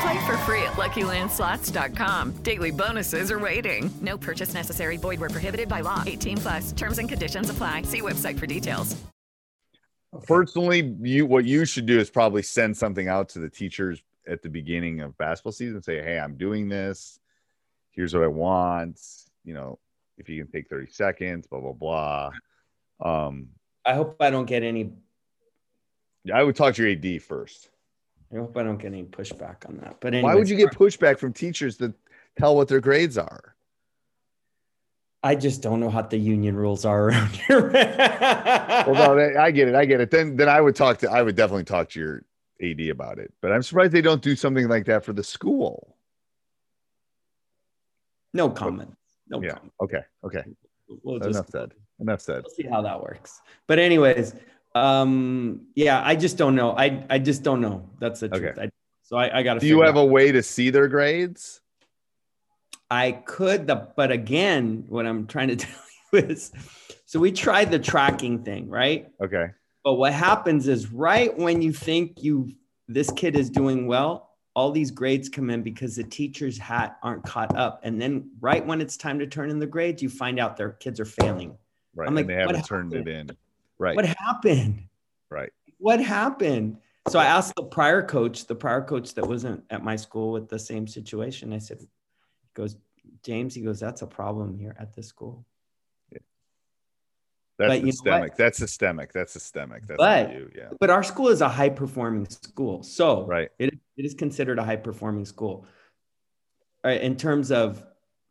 Play 0.00 0.26
for 0.26 0.36
free 0.38 0.62
at 0.62 0.74
LuckyLandSlots.com. 0.74 2.32
Daily 2.42 2.70
bonuses 2.70 3.30
are 3.30 3.38
waiting. 3.38 3.90
No 4.00 4.18
purchase 4.18 4.54
necessary. 4.54 4.96
Void 4.96 5.20
were 5.20 5.30
prohibited 5.30 5.68
by 5.68 5.80
law. 5.80 6.02
18 6.06 6.36
plus. 6.36 6.72
Terms 6.72 6.98
and 6.98 7.08
conditions 7.08 7.50
apply. 7.50 7.82
See 7.82 8.02
website 8.02 8.38
for 8.38 8.46
details. 8.46 8.96
Personally, 10.26 10.94
you 11.02 11.26
what 11.26 11.44
you 11.44 11.64
should 11.64 11.86
do 11.86 11.98
is 11.98 12.10
probably 12.10 12.42
send 12.42 12.76
something 12.76 13.08
out 13.08 13.28
to 13.30 13.38
the 13.38 13.50
teachers 13.50 14.02
at 14.26 14.42
the 14.42 14.48
beginning 14.48 15.00
of 15.00 15.16
basketball 15.18 15.52
season. 15.52 15.82
Say, 15.82 16.02
hey, 16.02 16.18
I'm 16.18 16.36
doing 16.36 16.68
this. 16.68 17.18
Here's 17.90 18.14
what 18.14 18.22
I 18.22 18.28
want. 18.28 19.00
You 19.44 19.54
know, 19.54 19.78
if 20.18 20.28
you 20.28 20.42
can 20.42 20.50
take 20.50 20.68
30 20.68 20.90
seconds, 20.90 21.46
blah 21.46 21.60
blah 21.60 21.72
blah. 21.72 22.30
Um, 23.00 23.48
I 23.84 23.94
hope 23.94 24.16
I 24.20 24.30
don't 24.30 24.46
get 24.46 24.62
any. 24.62 24.92
I 26.32 26.42
would 26.42 26.56
talk 26.56 26.74
to 26.74 26.82
your 26.82 26.92
AD 26.92 27.22
first. 27.22 27.68
I 28.32 28.36
hope 28.36 28.56
I 28.56 28.62
don't 28.62 28.78
get 28.78 28.88
any 28.88 29.04
pushback 29.04 29.68
on 29.68 29.78
that. 29.78 29.98
But 30.00 30.14
anyways, 30.14 30.24
why 30.24 30.34
would 30.34 30.48
you 30.48 30.56
get 30.56 30.70
pushback 30.70 31.18
from 31.18 31.32
teachers 31.32 31.76
that 31.76 31.92
tell 32.36 32.56
what 32.56 32.68
their 32.68 32.80
grades 32.80 33.16
are? 33.16 33.54
I 35.22 35.34
just 35.34 35.62
don't 35.62 35.80
know 35.80 35.90
how 35.90 36.02
the 36.02 36.16
union 36.16 36.56
rules 36.56 36.84
are 36.84 37.08
around 37.08 37.30
here. 37.30 37.70
well, 37.70 39.16
no, 39.16 39.34
I 39.38 39.50
get 39.50 39.68
it. 39.68 39.74
I 39.74 39.84
get 39.84 40.00
it. 40.00 40.10
Then, 40.10 40.36
then 40.36 40.48
I 40.48 40.60
would 40.60 40.76
talk 40.76 40.98
to. 40.98 41.10
I 41.10 41.22
would 41.22 41.36
definitely 41.36 41.64
talk 41.64 41.88
to 41.90 42.00
your 42.00 42.22
AD 42.62 42.80
about 42.88 43.18
it. 43.18 43.32
But 43.40 43.52
I'm 43.52 43.62
surprised 43.62 43.92
they 43.92 44.02
don't 44.02 44.22
do 44.22 44.36
something 44.36 44.68
like 44.68 44.86
that 44.86 45.04
for 45.04 45.12
the 45.12 45.24
school. 45.24 45.96
No 48.34 48.50
comment. 48.50 48.94
No 49.28 49.42
yeah. 49.42 49.54
comment. 49.54 49.72
Okay. 49.80 50.02
Okay. 50.24 50.44
We'll 51.02 51.18
just, 51.18 51.30
Enough 51.30 51.50
said. 51.50 51.72
Enough 52.00 52.20
said. 52.20 52.44
We'll 52.44 52.54
see 52.54 52.66
how 52.66 52.82
that 52.82 53.02
works. 53.02 53.40
But 53.66 53.78
anyways, 53.78 54.34
um, 54.74 55.62
yeah, 55.74 56.02
I 56.04 56.16
just 56.16 56.36
don't 56.36 56.54
know. 56.54 56.72
I 56.76 57.04
I 57.08 57.18
just 57.18 57.42
don't 57.42 57.60
know. 57.60 57.88
That's 57.98 58.20
the 58.20 58.28
truth. 58.28 58.58
I, 58.58 58.70
so 59.02 59.16
I, 59.16 59.38
I 59.38 59.42
got 59.42 59.54
to. 59.54 59.60
Do 59.60 59.66
you 59.66 59.80
have 59.80 59.96
out. 59.96 60.02
a 60.02 60.04
way 60.04 60.32
to 60.32 60.42
see 60.42 60.70
their 60.70 60.88
grades? 60.88 61.60
I 62.90 63.12
could, 63.12 63.66
the, 63.66 63.88
but 63.96 64.12
again, 64.12 64.84
what 64.88 65.06
I'm 65.06 65.26
trying 65.26 65.48
to 65.48 65.56
tell 65.56 65.80
you 66.12 66.18
is, 66.20 66.52
so 67.04 67.18
we 67.18 67.32
tried 67.32 67.70
the 67.70 67.78
tracking 67.78 68.44
thing, 68.44 68.68
right? 68.68 69.10
Okay. 69.20 69.48
But 69.82 69.94
what 69.94 70.12
happens 70.12 70.68
is, 70.68 70.92
right 70.92 71.36
when 71.36 71.62
you 71.62 71.72
think 71.72 72.22
you 72.22 72.52
this 72.88 73.10
kid 73.10 73.36
is 73.36 73.50
doing 73.50 73.86
well, 73.86 74.30
all 74.54 74.70
these 74.70 74.90
grades 74.90 75.28
come 75.28 75.50
in 75.50 75.62
because 75.62 75.96
the 75.96 76.04
teachers 76.04 76.58
hat 76.58 76.98
aren't 77.02 77.24
caught 77.24 77.56
up, 77.56 77.80
and 77.84 78.00
then 78.00 78.30
right 78.40 78.64
when 78.64 78.80
it's 78.80 78.96
time 78.96 79.18
to 79.20 79.26
turn 79.26 79.50
in 79.50 79.58
the 79.58 79.66
grades, 79.66 80.02
you 80.02 80.08
find 80.08 80.38
out 80.38 80.56
their 80.56 80.70
kids 80.70 81.00
are 81.00 81.04
failing. 81.04 81.56
Right. 81.96 82.06
I'm 82.06 82.14
like, 82.14 82.26
they 82.26 82.34
haven't 82.34 82.66
turned 82.66 82.94
it 82.94 83.08
in. 83.08 83.30
Right. 83.78 83.96
What 83.96 84.04
happened? 84.04 84.84
Right. 85.30 85.50
What 85.78 86.00
happened? 86.00 86.78
So 87.08 87.18
I 87.18 87.24
asked 87.24 87.54
the 87.56 87.62
prior 87.64 88.02
coach, 88.02 88.46
the 88.46 88.54
prior 88.54 88.82
coach 88.82 89.14
that 89.14 89.26
wasn't 89.26 89.64
at 89.70 89.82
my 89.82 89.96
school 89.96 90.32
with 90.32 90.48
the 90.48 90.58
same 90.58 90.86
situation. 90.86 91.52
I 91.52 91.58
said, 91.58 91.78
goes, 92.54 92.76
James, 93.24 93.54
he 93.54 93.62
goes, 93.62 93.80
that's 93.80 94.02
a 94.02 94.06
problem 94.06 94.58
here 94.58 94.76
at 94.78 94.94
this 94.94 95.06
school. 95.06 95.44
Yeah. 96.12 96.18
That's 97.58 97.80
but 97.80 97.86
systemic. 97.86 98.36
That's 98.36 98.58
systemic. 98.58 99.12
That's 99.12 99.32
systemic. 99.32 99.86
That's 99.86 99.98
but, 99.98 100.32
you. 100.32 100.50
Yeah. 100.54 100.68
But 100.78 100.90
our 100.90 101.02
school 101.02 101.28
is 101.28 101.40
a 101.40 101.48
high 101.48 101.70
performing 101.70 102.26
school. 102.28 102.82
So 102.82 103.24
right. 103.26 103.48
it, 103.58 103.72
it 103.96 104.04
is 104.04 104.14
considered 104.14 104.58
a 104.58 104.64
high 104.64 104.76
performing 104.76 105.24
school. 105.24 105.66
All 106.84 106.90
right, 106.90 107.00
in 107.00 107.16
terms 107.16 107.50
of 107.50 107.82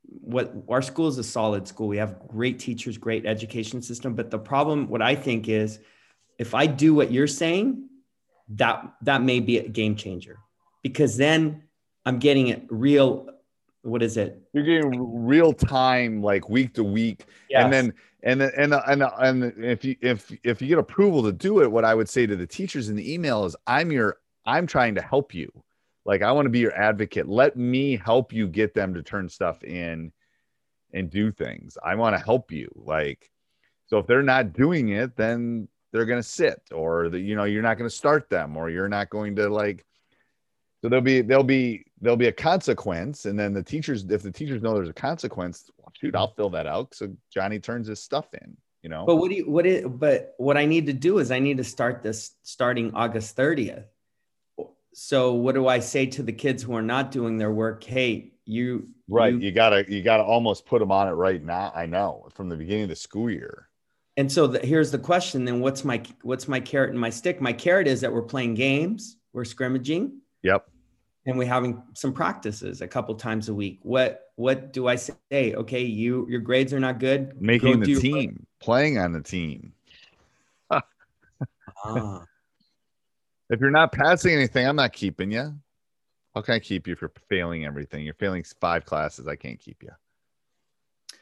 what 0.07 0.53
our 0.69 0.81
school 0.81 1.07
is 1.07 1.17
a 1.17 1.23
solid 1.23 1.67
school. 1.67 1.87
We 1.87 1.97
have 1.97 2.27
great 2.27 2.59
teachers, 2.59 2.97
great 2.97 3.25
education 3.25 3.81
system. 3.81 4.15
But 4.15 4.31
the 4.31 4.39
problem, 4.39 4.87
what 4.87 5.01
I 5.01 5.15
think 5.15 5.47
is 5.47 5.79
if 6.39 6.53
I 6.53 6.65
do 6.65 6.93
what 6.93 7.11
you're 7.11 7.27
saying, 7.27 7.87
that 8.49 8.93
that 9.01 9.21
may 9.21 9.39
be 9.39 9.57
a 9.57 9.67
game 9.67 9.95
changer 9.95 10.37
because 10.83 11.17
then 11.17 11.63
I'm 12.05 12.19
getting 12.19 12.49
it 12.49 12.63
real. 12.69 13.29
What 13.81 14.01
is 14.01 14.17
it? 14.17 14.41
You're 14.53 14.63
getting 14.63 15.25
real 15.25 15.53
time, 15.53 16.21
like 16.21 16.49
week 16.49 16.73
to 16.75 16.83
week, 16.83 17.25
yes. 17.49 17.63
and 17.63 17.73
then 17.73 17.93
and 18.23 18.41
then 18.41 18.51
and 18.57 18.73
and 18.73 19.03
and 19.19 19.63
if 19.63 19.85
you 19.85 19.95
if 20.01 20.31
if 20.43 20.61
you 20.61 20.67
get 20.67 20.77
approval 20.79 21.23
to 21.23 21.31
do 21.31 21.61
it, 21.61 21.71
what 21.71 21.85
I 21.85 21.95
would 21.95 22.09
say 22.09 22.25
to 22.25 22.35
the 22.35 22.47
teachers 22.47 22.89
in 22.89 22.95
the 22.95 23.13
email 23.13 23.45
is, 23.45 23.55
I'm 23.67 23.91
your 23.91 24.17
I'm 24.45 24.67
trying 24.67 24.95
to 24.95 25.01
help 25.01 25.33
you. 25.33 25.51
Like 26.05 26.21
I 26.21 26.31
want 26.31 26.45
to 26.45 26.51
be 26.51 26.59
your 26.59 26.75
advocate. 26.75 27.27
Let 27.27 27.55
me 27.57 27.97
help 27.97 28.31
you 28.31 28.47
get 28.47 28.73
them 28.73 28.93
to 28.93 29.03
turn 29.03 29.29
stuff 29.29 29.63
in 29.63 30.11
and 30.93 31.09
do 31.09 31.31
things. 31.31 31.77
I 31.83 31.95
want 31.95 32.15
to 32.15 32.23
help 32.23 32.51
you. 32.51 32.69
Like 32.75 33.29
so 33.87 33.97
if 33.97 34.07
they're 34.07 34.23
not 34.23 34.53
doing 34.53 34.89
it, 34.89 35.15
then 35.15 35.67
they're 35.91 36.05
going 36.05 36.21
to 36.21 36.27
sit 36.27 36.61
or 36.71 37.09
the, 37.09 37.19
you 37.19 37.35
know, 37.35 37.45
you're 37.45 37.63
not 37.63 37.77
going 37.77 37.89
to 37.89 37.95
start 37.95 38.29
them 38.29 38.57
or 38.57 38.69
you're 38.69 38.89
not 38.89 39.09
going 39.09 39.35
to 39.37 39.49
like 39.49 39.85
so 40.81 40.89
there'll 40.89 41.03
be 41.03 41.21
there'll 41.21 41.43
be 41.43 41.85
there'll 41.99 42.17
be 42.17 42.27
a 42.27 42.31
consequence 42.31 43.25
and 43.25 43.39
then 43.39 43.53
the 43.53 43.63
teachers 43.63 44.05
if 44.09 44.21
the 44.21 44.31
teachers 44.31 44.61
know 44.61 44.73
there's 44.73 44.89
a 44.89 44.93
consequence, 44.93 45.69
well, 45.77 45.91
shoot, 45.99 46.15
I'll 46.15 46.33
fill 46.33 46.51
that 46.51 46.67
out 46.67 46.93
so 46.93 47.15
Johnny 47.33 47.59
turns 47.59 47.87
his 47.87 48.03
stuff 48.03 48.27
in 48.33 48.55
you 48.85 48.89
know 48.89 49.03
but 49.03 49.15
what 49.15 49.31
do 49.31 49.35
you 49.37 49.49
what 49.49 49.65
is 49.65 49.83
but 49.83 50.35
what 50.37 50.57
i 50.57 50.65
need 50.65 50.85
to 50.85 50.93
do 50.93 51.17
is 51.17 51.31
i 51.31 51.39
need 51.39 51.57
to 51.57 51.63
start 51.63 52.03
this 52.03 52.35
starting 52.43 52.93
august 52.93 53.35
30th 53.35 53.85
so 54.97 55.33
what 55.33 55.55
do 55.55 55.67
I 55.67 55.79
say 55.79 56.05
to 56.05 56.23
the 56.23 56.31
kids 56.31 56.63
who 56.63 56.73
are 56.73 56.81
not 56.81 57.11
doing 57.11 57.37
their 57.37 57.51
work? 57.51 57.83
Hey, 57.83 58.31
you 58.45 58.87
right, 59.09 59.33
you, 59.33 59.39
you 59.39 59.51
gotta 59.51 59.83
you 59.91 60.01
gotta 60.01 60.23
almost 60.23 60.65
put 60.65 60.79
them 60.79 60.89
on 60.89 61.09
it 61.09 61.11
right 61.11 61.43
now. 61.43 61.73
I 61.75 61.85
know 61.85 62.29
from 62.33 62.47
the 62.47 62.55
beginning 62.55 62.83
of 62.83 62.89
the 62.89 62.95
school 62.95 63.29
year. 63.29 63.67
And 64.15 64.31
so 64.31 64.47
the, 64.47 64.59
here's 64.59 64.91
the 64.91 64.97
question: 64.97 65.43
Then 65.43 65.59
what's 65.59 65.83
my 65.83 66.01
what's 66.21 66.47
my 66.47 66.61
carrot 66.61 66.91
and 66.91 66.99
my 66.99 67.09
stick? 67.09 67.41
My 67.41 67.51
carrot 67.51 67.87
is 67.87 67.99
that 68.01 68.13
we're 68.13 68.21
playing 68.21 68.53
games, 68.53 69.17
we're 69.33 69.43
scrimmaging. 69.43 70.21
Yep. 70.43 70.65
And 71.25 71.37
we're 71.37 71.47
having 71.47 71.83
some 71.93 72.13
practices 72.13 72.81
a 72.81 72.87
couple 72.87 73.15
times 73.15 73.49
a 73.49 73.53
week. 73.53 73.79
What 73.81 74.29
what 74.35 74.71
do 74.71 74.87
I 74.87 74.95
say? 74.95 75.11
Okay, 75.31 75.83
you 75.83 76.25
your 76.29 76.39
grades 76.39 76.71
are 76.71 76.79
not 76.79 76.99
good. 76.99 77.41
Making 77.41 77.81
the 77.81 77.99
team, 77.99 78.45
playing 78.61 78.97
on 78.97 79.11
the 79.11 79.21
team. 79.21 79.73
ah. 81.83 82.25
If 83.49 83.59
you're 83.59 83.71
not 83.71 83.91
passing 83.91 84.33
anything, 84.33 84.67
I'm 84.67 84.75
not 84.75 84.93
keeping 84.93 85.31
you. 85.31 85.55
How 86.33 86.41
can 86.41 86.55
I 86.55 86.59
keep 86.59 86.87
you 86.87 86.93
if 86.93 87.01
you're 87.01 87.13
failing 87.29 87.65
everything? 87.65 88.03
You're 88.03 88.15
failing 88.15 88.43
five 88.59 88.85
classes. 88.85 89.27
I 89.27 89.35
can't 89.35 89.59
keep 89.59 89.83
you. 89.83 89.91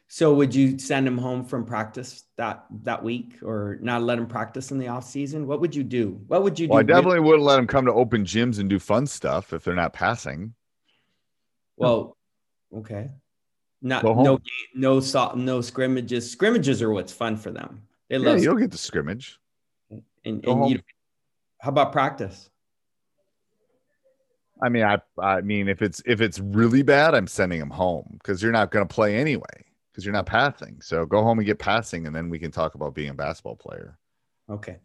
So 0.08 0.34
would 0.34 0.54
you 0.54 0.78
send 0.78 1.08
him 1.08 1.18
home 1.18 1.44
from 1.44 1.66
practice 1.66 2.26
that 2.38 2.66
that 2.84 3.04
week 3.04 3.42
or 3.42 3.80
not 3.82 4.04
let 4.04 4.20
him 4.20 4.28
practice 4.28 4.72
in 4.72 4.78
the 4.78 4.88
off 4.88 5.06
season? 5.06 5.48
What 5.48 5.60
would 5.60 5.76
you 5.76 5.84
do? 5.84 6.22
What 6.28 6.44
would 6.44 6.60
you 6.60 6.68
well, 6.68 6.84
do? 6.84 6.94
I 6.94 6.96
definitely 6.96 7.22
wouldn't 7.22 7.44
let 7.44 7.58
him 7.58 7.68
come 7.68 7.86
to 7.86 7.94
open 7.94 8.24
gyms 8.24 8.60
and 8.60 8.70
do 8.70 8.80
fun 8.80 9.08
stuff 9.08 9.54
if 9.54 9.64
they're 9.64 9.74
not 9.74 9.94
passing. 9.94 10.54
Well, 11.78 12.16
okay. 12.76 13.10
Not 13.82 14.04
no 14.04 14.40
no 14.76 15.02
no 15.02 15.34
no 15.36 15.62
scrimmages. 15.62 16.32
Scrimmages 16.32 16.82
are 16.82 16.92
what's 16.92 17.12
fun 17.12 17.36
for 17.36 17.52
them. 17.52 17.82
They 18.10 18.18
love 18.18 18.38
yeah, 18.38 18.44
you'll 18.44 18.58
get 18.58 18.72
the 18.72 18.78
scrimmage. 18.78 19.40
And, 20.26 20.46
and 20.46 20.70
you, 20.70 20.80
how 21.64 21.70
about 21.70 21.94
practice? 21.94 22.50
I 24.62 24.68
mean, 24.68 24.84
I 24.84 25.00
I 25.18 25.40
mean, 25.40 25.70
if 25.70 25.82
it's 25.82 26.04
if 26.06 26.20
it's 26.20 26.40
really 26.40 26.84
bad, 26.84 27.16
I'm 27.16 27.26
sending 27.26 27.62
him 27.62 27.70
home 27.70 28.18
because 28.20 28.44
you're 28.44 28.52
not 28.52 28.70
going 28.70 28.86
to 28.86 28.94
play 28.94 29.16
anyway 29.16 29.64
because 29.90 30.06
you're 30.06 30.14
not 30.14 30.26
passing. 30.26 30.82
So 30.82 31.06
go 31.06 31.24
home 31.24 31.40
and 31.40 31.46
get 31.46 31.60
passing, 31.60 32.06
and 32.06 32.14
then 32.14 32.30
we 32.30 32.38
can 32.38 32.52
talk 32.52 32.76
about 32.76 32.94
being 32.94 33.12
a 33.12 33.14
basketball 33.14 33.56
player. 33.56 33.98
Okay. 34.50 34.80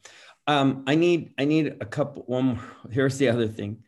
Um, 0.46 0.84
I 0.86 0.94
need 0.94 1.34
I 1.36 1.46
need 1.46 1.78
a 1.80 1.84
couple. 1.84 2.22
One 2.26 2.44
more. 2.44 2.64
Here's 2.92 3.18
the 3.18 3.28
other 3.28 3.48
thing. 3.48 3.82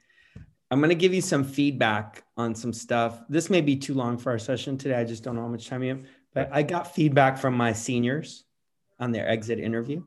I'm 0.72 0.80
going 0.80 0.88
to 0.88 0.96
give 0.96 1.14
you 1.14 1.22
some 1.22 1.44
feedback 1.44 2.24
on 2.36 2.56
some 2.56 2.72
stuff. 2.72 3.20
This 3.28 3.50
may 3.50 3.60
be 3.60 3.76
too 3.76 3.94
long 3.94 4.18
for 4.18 4.32
our 4.32 4.38
session 4.38 4.76
today. 4.76 4.96
I 4.96 5.04
just 5.04 5.22
don't 5.22 5.36
know 5.36 5.42
how 5.42 5.48
much 5.48 5.68
time 5.68 5.84
you 5.84 5.90
have. 5.90 6.04
But 6.34 6.50
I 6.52 6.64
got 6.64 6.92
feedback 6.92 7.38
from 7.38 7.54
my 7.54 7.72
seniors 7.72 8.44
on 8.98 9.12
their 9.12 9.28
exit 9.28 9.60
interview. 9.60 10.02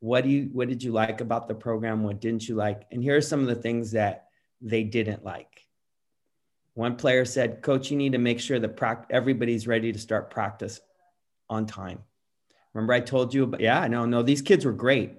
What 0.00 0.24
do 0.24 0.30
you 0.30 0.50
what 0.52 0.68
did 0.68 0.82
you 0.82 0.92
like 0.92 1.20
about 1.20 1.48
the 1.48 1.54
program? 1.54 2.02
What 2.02 2.20
didn't 2.20 2.48
you 2.48 2.54
like? 2.54 2.82
And 2.90 3.02
here 3.02 3.16
are 3.16 3.22
some 3.22 3.40
of 3.40 3.46
the 3.46 3.54
things 3.54 3.92
that 3.92 4.26
they 4.60 4.84
didn't 4.84 5.24
like. 5.24 5.66
One 6.74 6.96
player 6.96 7.24
said, 7.24 7.62
"Coach, 7.62 7.90
you 7.90 7.96
need 7.96 8.12
to 8.12 8.18
make 8.18 8.38
sure 8.38 8.58
that 8.58 9.06
everybody's 9.10 9.66
ready 9.66 9.92
to 9.92 9.98
start 9.98 10.30
practice 10.30 10.80
on 11.48 11.66
time." 11.66 12.00
Remember 12.74 12.92
I 12.92 13.00
told 13.00 13.32
you 13.32 13.44
about 13.44 13.60
yeah, 13.60 13.86
no, 13.88 14.04
no, 14.04 14.22
these 14.22 14.42
kids 14.42 14.64
were 14.66 14.72
great. 14.72 15.14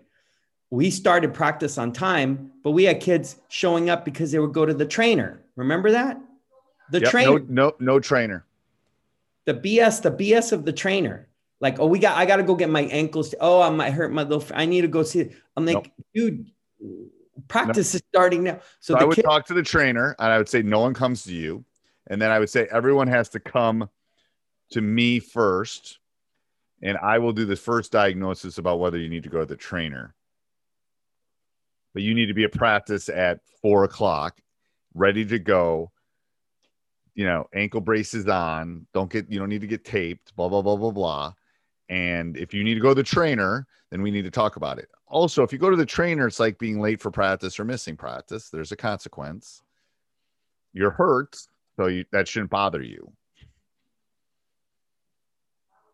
We 0.70 0.92
started 0.92 1.34
practice 1.34 1.78
on 1.78 1.92
time, 1.94 2.52
but 2.64 2.72
we 2.72 2.84
had 2.84 3.00
kids 3.00 3.38
showing 3.48 3.90
up 3.90 4.06
because 4.06 4.32
they 4.32 4.40
would 4.40 4.54
go 4.54 4.66
to 4.66 4.74
the 4.74 4.86
trainer. 4.86 5.42
Remember 5.56 5.92
that? 5.92 6.20
The 6.92 7.00
Yep, 7.00 7.10
trainer 7.10 7.40
No, 7.40 7.46
no, 7.48 7.76
no 7.80 8.00
trainer. 8.00 8.46
the 9.46 9.54
BS, 9.54 10.02
the 10.02 10.12
BS 10.12 10.52
of 10.52 10.66
the 10.66 10.74
trainer. 10.74 11.27
Like, 11.60 11.80
oh, 11.80 11.88
we 11.88 12.00
got, 12.00 12.18
I 12.18 12.26
got 12.26 12.38
to 12.38 12.44
go 12.44 12.56
get 12.56 12.70
my 12.70 12.84
ankles. 12.84 13.34
Oh, 13.40 13.62
I 13.62 13.70
might 13.70 13.92
hurt 13.92 14.12
my 14.12 14.24
little. 14.24 14.46
I 14.54 14.66
need 14.66 14.82
to 14.82 14.88
go 14.88 15.04
see. 15.04 15.22
It. 15.22 15.36
I'm 15.56 15.66
like, 15.66 15.92
dude, 16.14 16.52
practice 17.48 17.96
is 17.96 18.04
starting 18.10 18.44
now. 18.44 18.60
So, 18.80 18.94
So, 18.94 19.00
I 19.00 19.04
would 19.04 19.16
kid, 19.16 19.26
talk 19.26 19.46
to 19.48 19.54
the 19.56 19.64
trainer 19.64 20.16
and 20.20 20.32
I 20.32 20.38
would 20.38 20.50
say, 20.50 20.62
no 20.62 20.82
one 20.82 20.94
comes 20.94 21.24
to 21.24 21.34
you. 21.34 21.66
And 22.08 22.22
then 22.22 22.30
I 22.30 22.40
would 22.40 22.50
say, 22.50 22.68
everyone 22.72 23.08
has 23.08 23.30
to 23.30 23.40
come 23.40 23.90
to 24.72 24.82
me 24.82 25.20
first. 25.20 26.00
And 26.84 26.96
I 27.00 27.18
will 27.18 27.34
do 27.34 27.46
the 27.46 27.56
first 27.56 27.92
diagnosis 27.92 28.60
about 28.60 28.80
whether 28.80 29.00
you 29.00 29.10
need 29.10 29.24
to 29.24 29.30
go 29.30 29.40
to 29.40 29.46
the 29.48 29.56
trainer. 29.56 30.14
But 31.96 32.04
you 32.04 32.14
need 32.14 32.28
to 32.28 32.36
be 32.36 32.44
at 32.44 32.52
practice 32.52 33.10
at 33.10 33.40
four 33.64 33.84
o'clock, 33.84 34.40
ready 34.94 35.26
to 35.26 35.40
go. 35.40 35.92
You 37.16 37.26
know, 37.26 37.48
ankle 37.52 37.82
braces 37.82 38.28
on. 38.28 38.86
Don't 38.94 39.12
get, 39.12 39.32
you 39.32 39.40
don't 39.40 39.50
need 39.50 39.62
to 39.62 39.68
get 39.68 39.84
taped, 39.84 40.36
blah, 40.36 40.50
blah, 40.50 40.62
blah, 40.62 40.76
blah, 40.76 40.92
blah. 40.92 41.34
And 41.90 42.36
if 42.38 42.54
you 42.54 42.64
need 42.64 42.76
to 42.76 42.80
go 42.80 42.90
to 42.90 42.96
the 42.96 43.04
trainer, 43.04 43.66
then 43.92 44.02
we 44.02 44.12
need 44.12 44.24
to 44.24 44.32
talk 44.32 44.58
about 44.58 44.80
it. 44.80 44.90
Also, 45.08 45.44
if 45.44 45.54
you 45.54 45.60
go 45.60 45.70
to 45.70 45.78
the 45.78 45.86
trainer, 45.86 46.28
it's 46.28 46.40
like 46.40 46.60
being 46.60 46.82
late 46.82 47.02
for 47.02 47.12
practice 47.12 47.60
or 47.60 47.66
missing 47.66 47.96
practice. 47.96 48.50
There's 48.50 48.74
a 48.74 48.76
consequence. 48.76 49.62
You're 50.74 50.92
hurt, 50.92 51.38
so 51.78 51.88
you, 51.88 52.04
that 52.12 52.28
shouldn't 52.28 52.52
bother 52.52 52.82
you. 52.82 53.12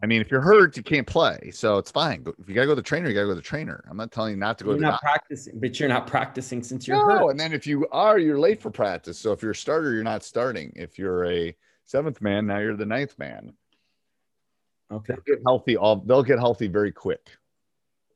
I 0.02 0.06
mean, 0.06 0.20
if 0.20 0.30
you're 0.30 0.42
hurt, 0.42 0.76
you 0.76 0.84
can't 0.84 1.08
play, 1.08 1.52
so 1.54 1.78
it's 1.78 1.90
fine. 1.90 2.26
If 2.38 2.50
you 2.50 2.56
gotta 2.56 2.68
go 2.68 2.74
to 2.74 2.76
the 2.76 2.82
trainer, 2.82 3.08
you 3.08 3.14
gotta 3.14 3.28
go 3.28 3.32
to 3.32 3.36
the 3.36 3.42
trainer. 3.42 3.86
I'm 3.90 3.96
not 3.96 4.12
telling 4.12 4.32
you 4.32 4.38
not 4.38 4.58
to 4.58 4.66
go 4.66 4.72
you're 4.72 4.80
to 4.80 4.86
not 4.86 5.02
practicing, 5.02 5.62
but 5.62 5.80
you're 5.80 5.88
not 5.88 6.08
practicing 6.08 6.62
since 6.62 6.86
you're 6.86 6.98
no, 6.98 7.20
hurt. 7.20 7.30
and 7.30 7.40
then 7.40 7.54
if 7.54 7.66
you 7.66 7.88
are, 7.90 8.20
you're 8.20 8.38
late 8.38 8.62
for 8.62 8.70
practice. 8.70 9.18
So 9.18 9.32
if 9.32 9.42
you're 9.42 9.52
a 9.52 9.56
starter, 9.56 9.94
you're 9.94 10.04
not 10.04 10.26
starting. 10.26 10.74
If 10.76 11.00
you're 11.00 11.24
a 11.32 11.56
seventh 11.86 12.22
man, 12.22 12.48
now 12.48 12.58
you're 12.58 12.76
the 12.76 12.86
ninth 12.86 13.18
man. 13.18 13.54
Okay. 14.94 15.14
They'll 15.14 15.36
get 15.36 15.44
healthy. 15.46 15.78
All 15.78 15.98
they'll 15.98 16.24
get 16.24 16.40
healthy 16.40 16.68
very 16.68 16.92
quick. 16.92 17.28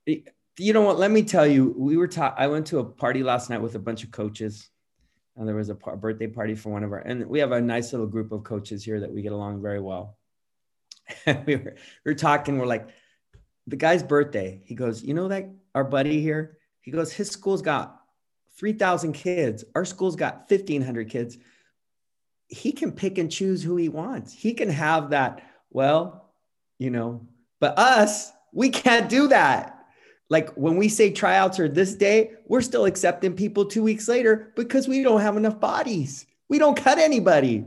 You 0.05 0.73
know 0.73 0.81
what? 0.81 0.97
Let 0.97 1.11
me 1.11 1.23
tell 1.23 1.45
you, 1.45 1.75
we 1.77 1.97
were 1.97 2.07
taught. 2.07 2.35
I 2.37 2.47
went 2.47 2.67
to 2.67 2.79
a 2.79 2.83
party 2.83 3.23
last 3.23 3.49
night 3.49 3.61
with 3.61 3.75
a 3.75 3.79
bunch 3.79 4.03
of 4.03 4.11
coaches, 4.11 4.69
and 5.35 5.47
there 5.47 5.55
was 5.55 5.69
a 5.69 5.75
par- 5.75 5.97
birthday 5.97 6.27
party 6.27 6.55
for 6.55 6.69
one 6.69 6.83
of 6.83 6.91
our. 6.91 6.99
And 6.99 7.27
we 7.27 7.39
have 7.39 7.51
a 7.51 7.61
nice 7.61 7.91
little 7.93 8.07
group 8.07 8.31
of 8.31 8.43
coaches 8.43 8.83
here 8.83 8.99
that 8.99 9.11
we 9.11 9.21
get 9.21 9.33
along 9.33 9.61
very 9.61 9.81
well. 9.81 10.17
we 11.45 11.55
were 11.55 11.75
we 12.05 12.11
were 12.11 12.15
talking. 12.15 12.57
We're 12.57 12.65
like, 12.65 12.87
the 13.67 13.75
guy's 13.75 14.03
birthday. 14.03 14.61
He 14.65 14.75
goes, 14.75 15.03
you 15.03 15.13
know 15.13 15.27
that 15.27 15.49
our 15.75 15.83
buddy 15.83 16.21
here. 16.21 16.57
He 16.81 16.91
goes, 16.91 17.11
his 17.11 17.29
school's 17.29 17.61
got 17.61 17.99
three 18.57 18.73
thousand 18.73 19.13
kids. 19.13 19.63
Our 19.75 19.85
school's 19.85 20.15
got 20.15 20.47
fifteen 20.47 20.81
hundred 20.81 21.09
kids. 21.09 21.37
He 22.47 22.71
can 22.71 22.93
pick 22.93 23.17
and 23.17 23.29
choose 23.29 23.61
who 23.61 23.75
he 23.75 23.89
wants. 23.89 24.31
He 24.31 24.53
can 24.53 24.69
have 24.69 25.09
that. 25.09 25.43
Well, 25.69 26.26
you 26.79 26.89
know, 26.89 27.25
but 27.59 27.77
us, 27.77 28.31
we 28.53 28.69
can't 28.69 29.09
do 29.09 29.27
that. 29.29 29.73
Like 30.29 30.49
when 30.55 30.75
we 30.75 30.89
say 30.89 31.11
tryouts 31.11 31.59
are 31.59 31.69
this 31.69 31.93
day, 31.93 32.31
we're 32.45 32.61
still 32.61 32.85
accepting 32.85 33.33
people 33.35 33.65
two 33.65 33.83
weeks 33.83 34.07
later 34.07 34.51
because 34.55 34.87
we 34.87 35.01
don't 35.01 35.21
have 35.21 35.37
enough 35.37 35.59
bodies. 35.59 36.25
We 36.49 36.59
don't 36.59 36.75
cut 36.75 36.97
anybody. 36.97 37.65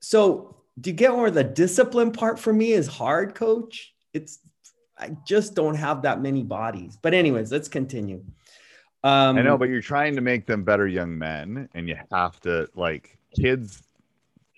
So, 0.00 0.56
do 0.80 0.90
you 0.90 0.96
get 0.96 1.16
where 1.16 1.30
the 1.30 1.44
discipline 1.44 2.12
part 2.12 2.38
for 2.38 2.52
me 2.52 2.72
is 2.72 2.86
hard, 2.86 3.34
coach? 3.34 3.94
It's, 4.12 4.40
I 4.98 5.16
just 5.26 5.54
don't 5.54 5.74
have 5.74 6.02
that 6.02 6.20
many 6.20 6.42
bodies. 6.42 6.98
But, 7.00 7.14
anyways, 7.14 7.50
let's 7.50 7.68
continue. 7.68 8.22
Um, 9.02 9.38
I 9.38 9.42
know, 9.42 9.56
but 9.56 9.68
you're 9.68 9.80
trying 9.80 10.14
to 10.16 10.20
make 10.20 10.46
them 10.46 10.64
better 10.64 10.86
young 10.86 11.16
men, 11.16 11.68
and 11.74 11.88
you 11.88 11.96
have 12.12 12.38
to 12.40 12.68
like 12.74 13.16
kids. 13.34 13.82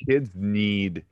Kids 0.06 0.30
need 0.34 1.04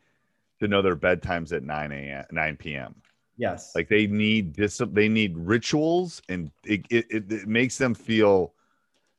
to 0.61 0.69
know 0.69 0.83
their 0.83 0.97
bedtimes 0.97 1.53
at 1.53 1.63
nine 1.63 1.93
a.m. 1.93 2.25
nine 2.31 2.57
p.m. 2.57 2.95
yes. 3.37 3.73
Like 3.75 3.89
they 3.89 4.07
need 4.07 4.55
dis- 4.55 4.83
They 4.93 5.09
need 5.09 5.37
rituals, 5.37 6.23
and 6.29 6.51
it, 6.65 6.87
it, 6.91 7.07
it, 7.11 7.33
it 7.33 7.47
makes 7.49 7.79
them 7.79 7.95
feel 7.95 8.55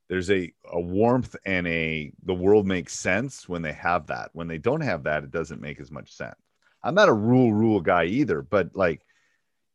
there's 0.09 0.31
a, 0.31 0.51
a 0.71 0.79
warmth 0.79 1.35
and 1.45 1.67
a 1.67 2.11
the 2.23 2.33
world 2.33 2.65
makes 2.65 2.97
sense 2.97 3.49
when 3.49 3.61
they 3.61 3.73
have 3.73 4.07
that. 4.07 4.29
When 4.33 4.47
they 4.47 4.57
don't 4.57 4.81
have 4.81 5.03
that, 5.03 5.23
it 5.23 5.31
doesn't 5.31 5.61
make 5.61 5.79
as 5.79 5.91
much 5.91 6.13
sense. 6.13 6.35
I'm 6.83 6.95
not 6.95 7.09
a 7.09 7.13
rule 7.13 7.51
rule 7.53 7.81
guy 7.81 8.05
either, 8.05 8.41
but 8.41 8.69
like 8.73 9.01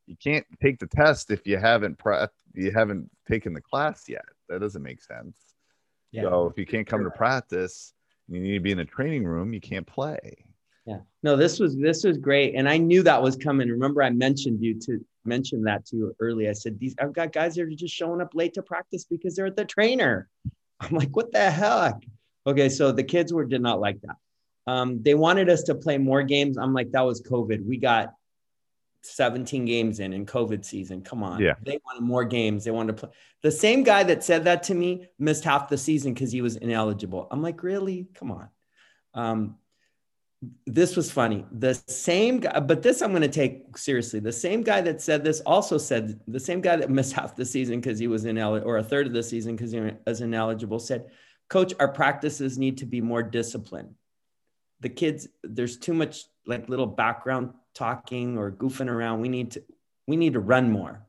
you 0.07 0.17
can't 0.17 0.47
take 0.61 0.79
the 0.79 0.87
test 0.87 1.31
if 1.31 1.47
you 1.47 1.59
haven't 1.59 1.99
pre- 1.99 2.27
you 2.55 2.73
haven't 2.73 3.11
taken 3.29 3.53
the 3.53 3.61
class 3.61 4.09
yet. 4.09 4.25
That 4.49 4.61
doesn't 4.61 4.83
make 4.83 5.03
sense. 5.03 5.39
Yeah. 6.11 6.23
So 6.23 6.47
if 6.47 6.59
you 6.59 6.67
can't 6.67 6.87
come 6.87 7.05
to 7.05 7.11
practice, 7.11 7.93
you 8.29 8.41
need 8.41 8.55
to 8.55 8.61
be 8.61 8.73
in 8.73 8.79
a 8.81 8.85
training 8.85 9.25
room. 9.25 9.53
You 9.53 9.61
can't 9.61 9.87
play. 9.87 10.45
Yeah. 10.87 10.99
No, 11.23 11.37
this 11.37 11.61
was 11.61 11.77
this 11.77 12.05
was 12.05 12.19
great, 12.19 12.55
and 12.55 12.69
I 12.69 12.77
knew 12.77 13.03
that 13.05 13.23
was 13.23 13.37
coming. 13.37 13.69
Remember, 13.69 14.03
I 14.03 14.11
mentioned 14.11 14.63
you 14.63 14.79
to 14.81 15.05
mention 15.25 15.63
that 15.63 15.87
to 15.87 15.97
you 15.97 16.17
early. 16.19 16.49
I 16.49 16.53
said 16.53 16.79
these 16.79 16.95
I've 17.01 17.13
got 17.13 17.33
guys 17.33 17.55
that 17.55 17.63
are 17.63 17.71
just 17.71 17.95
showing 17.95 18.21
up 18.21 18.35
late 18.35 18.55
to 18.55 18.63
practice 18.63 19.05
because 19.05 19.37
they're 19.37 19.47
at 19.47 19.57
the 19.57 19.65
trainer. 19.65 20.29
I'm 20.81 20.97
like, 20.97 21.15
what 21.15 21.31
the 21.33 21.51
heck? 21.51 21.95
Okay, 22.47 22.69
so 22.69 22.91
the 22.91 23.05
kids 23.05 23.33
were 23.33 23.45
did 23.45 23.63
not 23.63 23.81
like 23.81 24.01
that. 24.03 24.17
Um, 24.67 25.03
they 25.03 25.15
wanted 25.15 25.49
us 25.49 25.65
to 25.65 25.75
play 25.75 25.99
more 25.99 26.23
games. 26.23 26.57
I'm 26.57 26.75
like, 26.75 26.91
that 26.93 27.03
was 27.03 27.23
COVID. 27.23 27.65
We 27.65 27.77
got 27.77 28.15
17 29.03 29.65
games 29.65 30.01
in 30.01 30.13
in 30.13 30.27
COVID 30.27 30.65
season. 30.65 31.03
Come 31.03 31.23
on. 31.23 31.41
Yeah. 31.41 31.55
They 31.65 31.79
wanted 31.85 32.03
more 32.03 32.25
games. 32.25 32.65
They 32.65 32.71
wanted 32.71 32.97
to 32.97 33.07
play. 33.07 33.17
The 33.43 33.51
same 33.51 33.83
guy 33.83 34.05
that 34.05 34.23
said 34.23 34.45
that 34.45 34.65
to 34.65 34.75
me 34.75 35.09
missed 35.19 35.45
half 35.45 35.69
the 35.69 35.79
season 35.79 36.15
because 36.15 36.33
he 36.33 36.41
was 36.41 36.57
ineligible. 36.57 37.27
I'm 37.31 37.43
like, 37.43 37.63
really? 37.63 38.09
Come 38.15 38.31
on. 38.31 38.49
Um, 39.15 39.57
this 40.67 40.97
was 40.97 41.11
funny. 41.11 41.45
The 41.53 41.75
same 41.75 42.41
guy, 42.41 42.59
but 42.61 42.83
this 42.83 43.01
I'm 43.01 43.11
going 43.11 43.23
to 43.23 43.29
take 43.29 43.77
seriously. 43.79 44.19
The 44.19 44.33
same 44.33 44.63
guy 44.63 44.81
that 44.81 45.01
said 45.01 45.23
this 45.23 45.41
also 45.41 45.79
said 45.79 46.19
the 46.27 46.41
same 46.41 46.61
guy 46.61 46.77
that 46.77 46.91
missed 46.91 47.13
half 47.21 47.37
the 47.37 47.45
season 47.45 47.81
because 47.81 47.99
he 47.99 48.09
was 48.09 48.25
ineligible, 48.25 48.69
or 48.69 48.79
a 48.79 48.83
third 48.83 49.07
of 49.07 49.13
the 49.13 49.23
season 49.23 49.55
because 49.55 49.71
he 49.71 49.81
was 50.07 50.21
ineligible, 50.21 50.79
said, 50.79 51.07
"Coach, 51.49 51.75
our 51.79 51.89
practices 51.89 52.59
need 52.59 52.79
to 52.79 52.87
be 52.87 53.01
more 53.01 53.23
disciplined. 53.23 53.95
The 54.81 54.89
kids, 54.89 55.29
there's 55.45 55.77
too 55.77 55.95
much 55.95 56.25
like 56.47 56.69
little 56.69 56.87
background 56.87 57.51
talking 57.75 58.37
or 58.37 58.51
goofing 58.51 58.91
around. 58.91 59.21
We 59.21 59.29
need 59.29 59.53
to, 59.53 59.63
we 60.09 60.17
need 60.17 60.33
to 60.33 60.41
run 60.41 60.73
more." 60.73 61.07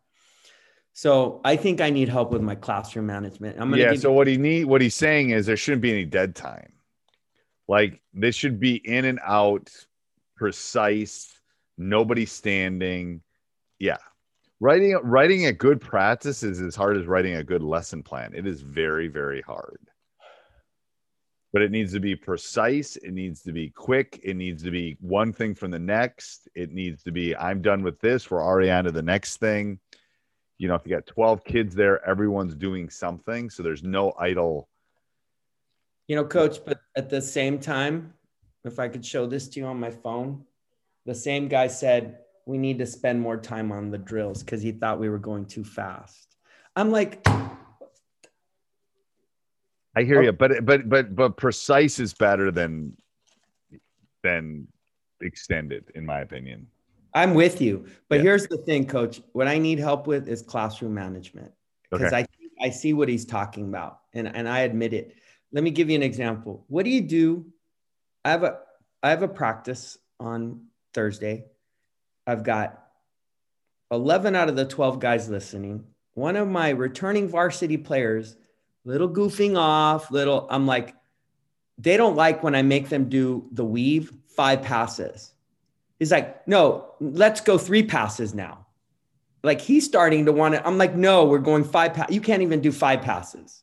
So 0.96 1.41
I 1.43 1.56
think 1.56 1.82
I 1.82 1.89
need 1.89 2.08
help 2.08 2.32
with 2.32 2.43
my 2.43 2.54
classroom 2.54 3.08
management. 3.08 3.58
I'm 3.60 3.72
gonna 3.72 3.82
yeah. 3.82 3.96
So 3.96 4.10
you- 4.10 4.15
what 4.15 4.28
he 4.28 4.38
need, 4.38 4.65
what 4.65 4.82
he's 4.82 4.93
saying 4.93 5.32
is 5.32 5.48
there 5.48 5.58
shouldn't 5.58 5.82
be 5.82 5.91
any 5.91 6.06
dead 6.06 6.36
time. 6.36 6.74
Like 7.67 8.02
this 8.13 8.36
should 8.36 8.60
be 8.60 8.76
in 8.76 9.06
and 9.06 9.19
out, 9.26 9.69
precise. 10.36 11.32
Nobody 11.78 12.26
standing. 12.26 13.21
Yeah, 13.80 13.97
writing 14.60 14.97
writing 15.04 15.45
a 15.45 15.54
good 15.54 15.82
practice 15.82 16.43
is 16.43 16.62
as 16.62 16.76
hard 16.76 16.97
as 16.97 17.06
writing 17.06 17.36
a 17.36 17.43
good 17.43 17.63
lesson 17.63 18.04
plan. 18.04 18.34
It 18.36 18.45
is 18.45 18.62
very 18.62 19.08
very 19.08 19.41
hard. 19.41 19.80
But 21.52 21.62
it 21.62 21.71
needs 21.71 21.93
to 21.93 21.99
be 21.99 22.15
precise. 22.15 22.95
It 22.95 23.12
needs 23.12 23.43
to 23.43 23.52
be 23.52 23.69
quick. 23.69 24.19
It 24.23 24.36
needs 24.36 24.63
to 24.63 24.71
be 24.71 24.97
one 24.99 25.32
thing 25.32 25.54
from 25.54 25.69
the 25.69 25.80
next. 25.80 26.47
It 26.56 26.71
needs 26.71 27.04
to 27.04 27.12
be 27.12 27.36
I'm 27.36 27.62
done 27.62 27.84
with 27.84 27.99
this. 27.99 28.30
We're 28.30 28.43
already 28.43 28.71
on 28.71 28.86
to 28.86 28.91
the 28.91 29.04
next 29.04 29.38
thing. 29.38 29.80
You 30.58 30.67
know, 30.67 30.76
if 30.76 30.82
you 30.86 30.95
got 30.95 31.06
12 31.06 31.43
kids 31.43 31.76
there, 31.76 32.04
everyone's 32.08 32.56
doing 32.56 32.89
something. 32.89 33.49
So 33.49 33.63
there's 33.63 33.84
no 33.84 34.13
idle 34.19 34.67
You 36.08 36.16
know, 36.16 36.26
coach, 36.26 36.60
but 36.66 36.80
at 36.98 37.10
the 37.10 37.22
same 37.22 37.60
time, 37.60 38.13
if 38.66 38.80
I 38.80 38.88
could 38.88 39.06
show 39.06 39.26
this 39.26 39.48
to 39.50 39.60
you 39.60 39.66
on 39.66 39.80
my 39.80 39.92
phone, 39.92 40.44
the 41.06 41.16
same 41.16 41.48
guy 41.48 41.68
said 41.68 42.20
we 42.46 42.58
need 42.58 42.78
to 42.80 42.86
spend 42.86 43.22
more 43.22 43.38
time 43.38 43.72
on 43.72 43.89
the 43.89 43.98
drills 43.98 44.44
because 44.44 44.62
he 44.62 44.72
thought 44.72 45.00
we 45.00 45.10
were 45.10 45.20
going 45.20 45.46
too 45.46 45.63
fast. 45.63 46.36
I'm 46.76 46.92
like, 46.92 47.26
I 49.96 50.04
hear 50.04 50.20
oh. 50.20 50.22
you, 50.22 50.32
but 50.32 50.66
but 50.66 50.89
but 50.89 51.16
but 51.16 51.38
precise 51.38 52.00
is 52.00 52.13
better 52.13 52.52
than 52.52 52.98
than 54.24 54.68
extended, 55.22 55.92
in 55.96 56.06
my 56.06 56.22
opinion. 56.22 56.68
I'm 57.13 57.36
with 57.36 57.62
you, 57.62 57.86
but 58.10 58.16
yeah. 58.16 58.24
here's 58.24 58.48
the 58.48 58.58
thing, 58.58 58.88
Coach. 58.88 59.22
What 59.34 59.48
I 59.48 59.60
need 59.60 59.78
help 59.80 60.08
with 60.08 60.28
is 60.28 60.42
classroom 60.42 60.96
management 60.96 61.52
because 61.92 62.12
okay. 62.12 62.26
I 62.62 62.66
I 62.66 62.70
see 62.72 62.94
what 62.94 63.08
he's 63.08 63.26
talking 63.26 63.68
about, 63.68 64.00
and 64.13 64.28
and 64.28 64.50
I 64.50 64.62
admit 64.62 64.94
it. 64.94 65.16
Let 65.54 65.63
me 65.63 65.72
give 65.72 65.89
you 65.89 65.96
an 65.96 66.04
example. 66.04 66.66
What 66.68 66.84
do 66.84 66.89
you 66.89 67.02
do? 67.02 67.46
I 68.26 68.32
have 68.32 68.44
a 68.44 68.60
I 69.02 69.12
have 69.12 69.24
a 69.24 69.28
practice 69.28 69.98
on 70.20 70.66
Thursday. 70.94 71.46
I've 72.26 72.44
got 72.44 72.84
11 73.92 74.36
out 74.36 74.50
of 74.50 74.56
the 74.56 74.66
12 74.66 75.00
guys 75.00 75.30
listening. 75.30 75.84
One 76.16 76.36
of 76.36 76.48
my 76.48 76.70
returning 76.70 77.28
varsity 77.28 77.78
players, 77.78 78.36
little 78.86 79.10
goofing 79.10 79.58
off, 79.58 80.10
little, 80.10 80.48
I'm 80.50 80.66
like, 80.66 80.96
they 81.78 81.98
don't 81.98 82.16
like 82.16 82.44
when 82.44 82.56
I 82.56 82.62
make 82.62 82.89
them 82.89 83.10
do 83.10 83.48
the 83.52 83.66
weave 83.66 84.12
five 84.28 84.62
passes. 84.62 85.34
He's 86.00 86.12
like, 86.12 86.48
no, 86.48 86.94
let's 87.00 87.42
go 87.42 87.58
three 87.58 87.84
passes 87.84 88.34
now. 88.34 88.66
Like 89.44 89.60
he's 89.60 89.86
starting 89.86 90.26
to 90.26 90.32
want 90.32 90.56
to, 90.56 90.66
I'm 90.66 90.78
like, 90.78 90.96
no, 90.96 91.26
we're 91.26 91.39
going 91.39 91.63
five 91.63 91.94
passes. 91.94 92.16
You 92.16 92.22
can't 92.22 92.42
even 92.42 92.62
do 92.62 92.72
five 92.72 93.02
passes. 93.02 93.62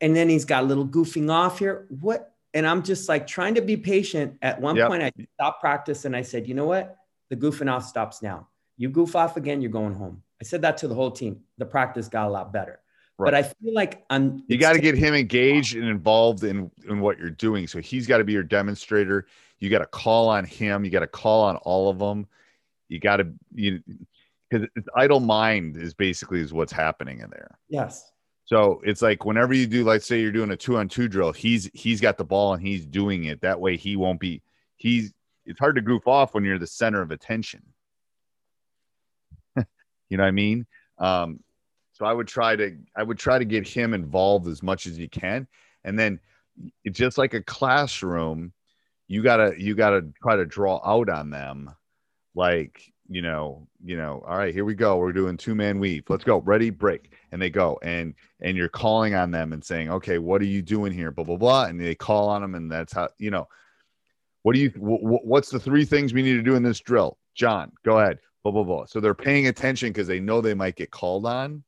And 0.00 0.14
then 0.14 0.28
he's 0.28 0.44
got 0.44 0.62
a 0.62 0.66
little 0.66 0.86
goofing 0.86 1.30
off 1.30 1.58
here. 1.58 1.86
What? 1.88 2.34
And 2.54 2.66
I'm 2.66 2.82
just 2.82 3.08
like 3.08 3.26
trying 3.26 3.54
to 3.54 3.62
be 3.62 3.76
patient. 3.76 4.38
At 4.42 4.60
one 4.60 4.76
yep. 4.76 4.88
point, 4.88 5.02
I 5.02 5.12
stopped 5.34 5.60
practice 5.60 6.04
and 6.04 6.14
I 6.14 6.22
said, 6.22 6.46
you 6.46 6.54
know 6.54 6.66
what? 6.66 6.96
The 7.30 7.36
goofing 7.36 7.70
off 7.70 7.84
stops 7.84 8.22
now. 8.22 8.48
You 8.76 8.90
goof 8.90 9.16
off 9.16 9.36
again, 9.36 9.60
you're 9.60 9.70
going 9.70 9.94
home. 9.94 10.22
I 10.40 10.44
said 10.44 10.62
that 10.62 10.76
to 10.78 10.88
the 10.88 10.94
whole 10.94 11.10
team. 11.10 11.40
The 11.58 11.66
practice 11.66 12.08
got 12.08 12.26
a 12.26 12.30
lot 12.30 12.52
better. 12.52 12.80
Right. 13.18 13.26
But 13.26 13.34
I 13.34 13.42
feel 13.42 13.74
like 13.74 14.04
I'm. 14.10 14.42
You 14.48 14.58
got 14.58 14.72
to 14.72 14.80
get 14.80 14.96
him 14.96 15.14
engaged 15.14 15.76
and 15.76 15.84
involved 15.84 16.44
in 16.44 16.70
in 16.88 17.00
what 17.00 17.18
you're 17.18 17.30
doing. 17.30 17.66
So 17.66 17.80
he's 17.80 18.06
got 18.06 18.18
to 18.18 18.24
be 18.24 18.32
your 18.32 18.42
demonstrator. 18.42 19.26
You 19.60 19.70
got 19.70 19.78
to 19.78 19.86
call 19.86 20.28
on 20.28 20.44
him. 20.44 20.84
You 20.84 20.90
got 20.90 21.00
to 21.00 21.06
call 21.06 21.44
on 21.44 21.56
all 21.56 21.88
of 21.88 21.98
them. 21.98 22.26
You 22.88 22.98
got 22.98 23.18
to 23.18 23.28
you 23.54 23.82
because 24.50 24.68
idle 24.94 25.20
mind 25.20 25.76
is 25.76 25.94
basically 25.94 26.40
is 26.40 26.52
what's 26.52 26.72
happening 26.72 27.20
in 27.20 27.30
there. 27.30 27.58
Yes. 27.68 28.10
So 28.52 28.82
it's 28.84 29.00
like 29.00 29.24
whenever 29.24 29.54
you 29.54 29.66
do, 29.66 29.82
let's 29.82 30.04
say 30.04 30.20
you're 30.20 30.30
doing 30.30 30.50
a 30.50 30.56
two 30.58 30.76
on 30.76 30.86
two 30.86 31.08
drill, 31.08 31.32
he's 31.32 31.70
he's 31.72 32.02
got 32.02 32.18
the 32.18 32.24
ball 32.24 32.52
and 32.52 32.62
he's 32.62 32.84
doing 32.84 33.24
it. 33.24 33.40
That 33.40 33.58
way 33.58 33.78
he 33.78 33.96
won't 33.96 34.20
be 34.20 34.42
he's 34.76 35.14
it's 35.46 35.58
hard 35.58 35.76
to 35.76 35.80
goof 35.80 36.06
off 36.06 36.34
when 36.34 36.44
you're 36.44 36.58
the 36.58 36.66
center 36.66 37.00
of 37.00 37.12
attention. 37.12 37.62
you 39.56 39.64
know 40.18 40.22
what 40.22 40.28
I 40.28 40.32
mean? 40.32 40.66
Um, 40.98 41.40
so 41.94 42.04
I 42.04 42.12
would 42.12 42.28
try 42.28 42.54
to 42.54 42.76
I 42.94 43.02
would 43.02 43.18
try 43.18 43.38
to 43.38 43.46
get 43.46 43.66
him 43.66 43.94
involved 43.94 44.46
as 44.48 44.62
much 44.62 44.84
as 44.84 44.98
you 44.98 45.08
can, 45.08 45.48
and 45.82 45.98
then 45.98 46.20
it's 46.84 46.98
just 46.98 47.16
like 47.16 47.32
a 47.32 47.42
classroom. 47.42 48.52
You 49.08 49.22
gotta 49.22 49.54
you 49.56 49.74
gotta 49.74 50.08
try 50.22 50.36
to 50.36 50.44
draw 50.44 50.78
out 50.84 51.08
on 51.08 51.30
them, 51.30 51.74
like 52.34 52.92
you 53.12 53.20
know 53.20 53.66
you 53.84 53.96
know 53.96 54.24
all 54.26 54.38
right 54.38 54.54
here 54.54 54.64
we 54.64 54.74
go. 54.74 54.96
We're 54.96 55.12
doing 55.12 55.36
two 55.36 55.54
man 55.54 55.78
weave. 55.78 56.04
Let's 56.08 56.24
go. 56.24 56.38
Ready? 56.38 56.70
Break. 56.70 57.12
And 57.30 57.40
they 57.40 57.50
go. 57.50 57.78
And 57.82 58.14
and 58.40 58.56
you're 58.56 58.68
calling 58.68 59.14
on 59.14 59.30
them 59.30 59.52
and 59.52 59.62
saying 59.62 59.90
okay 59.90 60.18
what 60.18 60.40
are 60.40 60.46
you 60.46 60.62
doing 60.62 60.92
here? 60.92 61.10
Blah 61.10 61.24
blah 61.24 61.36
blah. 61.36 61.64
And 61.66 61.78
they 61.78 61.94
call 61.94 62.30
on 62.30 62.40
them 62.40 62.54
and 62.54 62.72
that's 62.72 62.92
how 62.92 63.10
you 63.18 63.30
know 63.30 63.48
what 64.42 64.54
do 64.54 64.60
you 64.60 64.70
w- 64.70 64.98
what's 65.02 65.50
the 65.50 65.60
three 65.60 65.84
things 65.84 66.14
we 66.14 66.22
need 66.22 66.34
to 66.34 66.42
do 66.42 66.54
in 66.54 66.62
this 66.62 66.80
drill? 66.80 67.18
John 67.34 67.72
go 67.84 67.98
ahead. 67.98 68.18
Blah 68.44 68.52
blah 68.52 68.64
blah. 68.64 68.86
So 68.86 68.98
they're 68.98 69.14
paying 69.14 69.46
attention 69.46 69.90
because 69.90 70.08
they 70.08 70.20
know 70.20 70.40
they 70.40 70.54
might 70.54 70.76
get 70.76 70.90
called 70.90 71.26
on. 71.26 71.62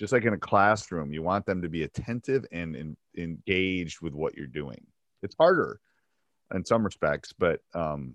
Just 0.00 0.12
like 0.12 0.24
in 0.24 0.32
a 0.32 0.38
classroom 0.38 1.12
you 1.12 1.22
want 1.22 1.44
them 1.44 1.60
to 1.60 1.68
be 1.68 1.82
attentive 1.82 2.46
and 2.50 2.74
in, 2.74 2.96
engaged 3.18 4.00
with 4.00 4.14
what 4.14 4.36
you're 4.36 4.46
doing. 4.46 4.86
It's 5.22 5.36
harder 5.38 5.80
in 6.54 6.64
some 6.64 6.82
respects 6.82 7.34
but 7.38 7.60
um, 7.74 8.14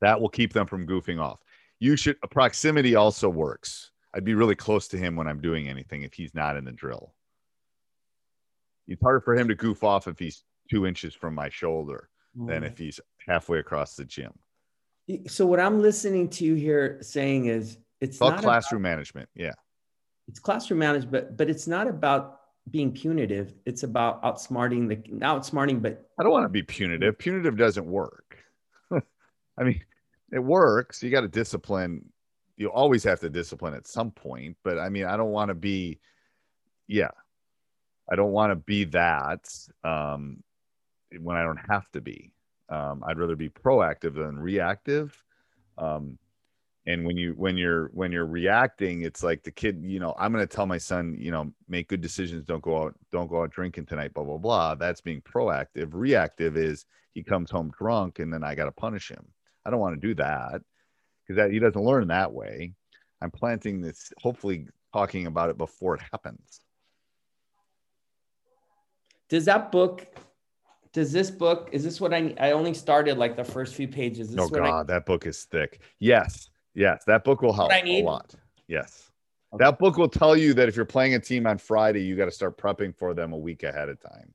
that 0.00 0.20
will 0.20 0.28
keep 0.28 0.52
them 0.52 0.66
from 0.66 0.86
goofing 0.86 1.20
off 1.20 1.40
you 1.78 1.96
should 1.96 2.16
proximity 2.30 2.94
also 2.94 3.28
works 3.28 3.90
i'd 4.14 4.24
be 4.24 4.34
really 4.34 4.54
close 4.54 4.88
to 4.88 4.96
him 4.96 5.16
when 5.16 5.26
i'm 5.26 5.40
doing 5.40 5.68
anything 5.68 6.02
if 6.02 6.14
he's 6.14 6.34
not 6.34 6.56
in 6.56 6.64
the 6.64 6.72
drill 6.72 7.14
it's 8.86 9.02
harder 9.02 9.20
for 9.20 9.34
him 9.34 9.48
to 9.48 9.54
goof 9.54 9.82
off 9.82 10.08
if 10.08 10.18
he's 10.18 10.44
two 10.70 10.86
inches 10.86 11.14
from 11.14 11.34
my 11.34 11.48
shoulder 11.48 12.08
mm. 12.38 12.46
than 12.46 12.64
if 12.64 12.78
he's 12.78 13.00
halfway 13.26 13.58
across 13.58 13.96
the 13.96 14.04
gym 14.04 14.32
so 15.26 15.46
what 15.46 15.60
i'm 15.60 15.80
listening 15.82 16.28
to 16.28 16.44
you 16.44 16.54
here 16.54 16.98
saying 17.00 17.46
is 17.46 17.78
it's 18.00 18.20
not 18.20 18.40
classroom 18.40 18.82
about, 18.82 18.90
management 18.90 19.28
yeah 19.34 19.52
it's 20.28 20.38
classroom 20.38 20.78
management, 20.78 21.36
but 21.36 21.50
it's 21.50 21.66
not 21.66 21.86
about 21.86 22.40
being 22.70 22.92
punitive. 22.92 23.54
It's 23.66 23.82
about 23.82 24.22
outsmarting 24.22 24.88
the 24.88 24.96
outsmarting, 25.24 25.82
but 25.82 26.08
I 26.18 26.22
don't 26.22 26.32
want 26.32 26.44
to 26.44 26.50
be 26.50 26.62
punitive. 26.62 27.18
Punitive 27.18 27.56
doesn't 27.56 27.86
work. 27.86 28.38
I 28.92 29.62
mean, 29.62 29.82
it 30.34 30.42
works. 30.42 31.00
You 31.02 31.10
got 31.10 31.20
to 31.20 31.28
discipline. 31.28 32.04
You 32.56 32.68
always 32.70 33.04
have 33.04 33.20
to 33.20 33.30
discipline 33.30 33.72
at 33.74 33.86
some 33.86 34.10
point, 34.10 34.56
but 34.64 34.78
I 34.78 34.88
mean, 34.88 35.04
I 35.04 35.16
don't 35.16 35.30
want 35.30 35.48
to 35.48 35.54
be, 35.54 36.00
yeah, 36.88 37.10
I 38.10 38.16
don't 38.16 38.32
want 38.32 38.50
to 38.50 38.56
be 38.56 38.84
that 38.86 39.48
um, 39.84 40.42
when 41.20 41.36
I 41.36 41.42
don't 41.42 41.60
have 41.70 41.88
to 41.92 42.00
be. 42.00 42.32
Um, 42.68 43.04
I'd 43.06 43.18
rather 43.18 43.36
be 43.36 43.48
proactive 43.48 44.14
than 44.14 44.38
reactive. 44.38 45.16
Um, 45.78 46.18
and 46.86 47.04
when 47.06 47.16
you 47.16 47.32
when 47.36 47.56
you're 47.56 47.88
when 47.94 48.12
you're 48.12 48.26
reacting 48.26 49.02
it's 49.02 49.22
like 49.22 49.42
the 49.42 49.50
kid 49.50 49.80
you 49.82 49.98
know 49.98 50.14
i'm 50.18 50.32
going 50.34 50.46
to 50.46 50.54
tell 50.54 50.66
my 50.66 50.76
son 50.76 51.16
you 51.18 51.30
know 51.30 51.50
make 51.66 51.88
good 51.88 52.02
decisions 52.02 52.44
don't 52.44 52.62
go 52.62 52.82
out 52.82 52.94
don't 53.10 53.30
go 53.30 53.40
out 53.40 53.50
drinking 53.50 53.86
tonight 53.86 54.12
blah 54.12 54.22
blah 54.22 54.36
blah 54.36 54.74
that's 54.74 55.00
being 55.00 55.22
proactive 55.22 55.88
reactive 55.94 56.58
is 56.58 56.84
he 57.14 57.22
comes 57.22 57.50
home 57.50 57.72
drunk 57.78 58.18
and 58.18 58.30
then 58.30 58.44
i 58.44 58.54
got 58.54 58.66
to 58.66 58.70
punish 58.70 59.08
him 59.08 59.24
i 59.64 59.70
don't 59.70 59.80
want 59.80 60.00
to 60.00 60.06
do 60.06 60.14
that 60.14 60.60
because 61.22 61.36
that 61.36 61.50
he 61.50 61.58
doesn't 61.58 61.82
learn 61.82 62.08
that 62.08 62.32
way 62.32 62.72
i'm 63.20 63.30
planting 63.30 63.80
this 63.80 64.12
hopefully 64.18 64.66
talking 64.92 65.26
about 65.26 65.50
it 65.50 65.58
before 65.58 65.94
it 65.94 66.00
happens 66.12 66.60
does 69.28 69.44
that 69.44 69.72
book 69.72 70.06
does 70.92 71.10
this 71.10 71.30
book 71.30 71.68
is 71.72 71.82
this 71.82 72.00
what 72.00 72.14
i 72.14 72.34
i 72.38 72.52
only 72.52 72.74
started 72.74 73.18
like 73.18 73.36
the 73.36 73.44
first 73.44 73.74
few 73.74 73.88
pages 73.88 74.36
oh 74.38 74.48
god 74.48 74.62
I, 74.62 74.82
that 74.84 75.06
book 75.06 75.26
is 75.26 75.44
thick 75.44 75.80
yes 75.98 76.50
Yes, 76.74 77.04
that 77.06 77.24
book 77.24 77.40
will 77.40 77.52
help 77.52 77.72
a 77.72 78.02
lot. 78.02 78.34
Yes. 78.66 79.10
Okay. 79.52 79.64
That 79.64 79.78
book 79.78 79.96
will 79.96 80.08
tell 80.08 80.36
you 80.36 80.54
that 80.54 80.68
if 80.68 80.74
you're 80.74 80.84
playing 80.84 81.14
a 81.14 81.20
team 81.20 81.46
on 81.46 81.58
Friday, 81.58 82.02
you 82.02 82.16
got 82.16 82.24
to 82.24 82.32
start 82.32 82.58
prepping 82.58 82.94
for 82.96 83.14
them 83.14 83.32
a 83.32 83.38
week 83.38 83.62
ahead 83.62 83.88
of 83.88 84.00
time. 84.00 84.34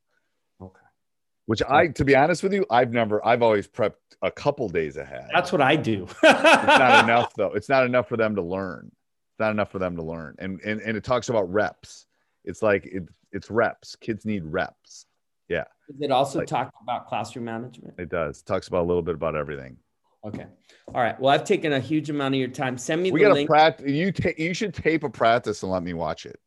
Which 1.49 1.63
I, 1.67 1.87
to 1.87 2.05
be 2.05 2.15
honest 2.15 2.43
with 2.43 2.53
you, 2.53 2.63
I've 2.69 2.93
never, 2.93 3.25
I've 3.25 3.41
always 3.41 3.67
prepped 3.67 3.95
a 4.21 4.29
couple 4.29 4.69
days 4.69 4.97
ahead. 4.97 5.27
That's 5.33 5.51
what 5.51 5.61
I 5.61 5.75
do. 5.75 6.03
it's 6.03 6.21
not 6.21 7.03
enough 7.03 7.33
though. 7.33 7.53
It's 7.53 7.67
not 7.67 7.87
enough 7.87 8.07
for 8.07 8.17
them 8.17 8.35
to 8.35 8.43
learn. 8.43 8.91
It's 9.31 9.39
not 9.39 9.49
enough 9.49 9.71
for 9.71 9.79
them 9.79 9.95
to 9.95 10.03
learn. 10.03 10.35
And 10.37 10.61
and, 10.61 10.79
and 10.79 10.95
it 10.95 11.03
talks 11.03 11.29
about 11.29 11.51
reps. 11.51 12.05
It's 12.43 12.61
like 12.61 12.85
it, 12.85 13.09
it's 13.31 13.49
reps. 13.49 13.95
Kids 13.95 14.25
need 14.25 14.45
reps. 14.45 15.07
Yeah. 15.47 15.63
Does 15.87 15.99
it 15.99 16.11
also 16.11 16.37
like, 16.37 16.47
talk 16.47 16.71
about 16.83 17.07
classroom 17.07 17.45
management? 17.45 17.95
It 17.97 18.09
does. 18.09 18.41
It 18.41 18.45
talks 18.45 18.67
about 18.67 18.83
a 18.83 18.87
little 18.87 19.01
bit 19.01 19.15
about 19.15 19.35
everything. 19.35 19.77
Okay. 20.23 20.45
All 20.93 21.01
right. 21.01 21.19
Well, 21.19 21.33
I've 21.33 21.45
taken 21.45 21.73
a 21.73 21.79
huge 21.79 22.11
amount 22.11 22.35
of 22.35 22.39
your 22.39 22.49
time. 22.49 22.77
Send 22.77 23.01
me 23.01 23.11
we 23.11 23.23
the 23.23 23.33
link. 23.33 23.49
Practice. 23.49 23.89
You 23.89 24.11
ta- 24.11 24.37
you 24.37 24.53
should 24.53 24.75
tape 24.75 25.03
a 25.03 25.09
practice 25.09 25.63
and 25.63 25.71
let 25.71 25.81
me 25.81 25.93
watch 25.93 26.27
it. 26.27 26.39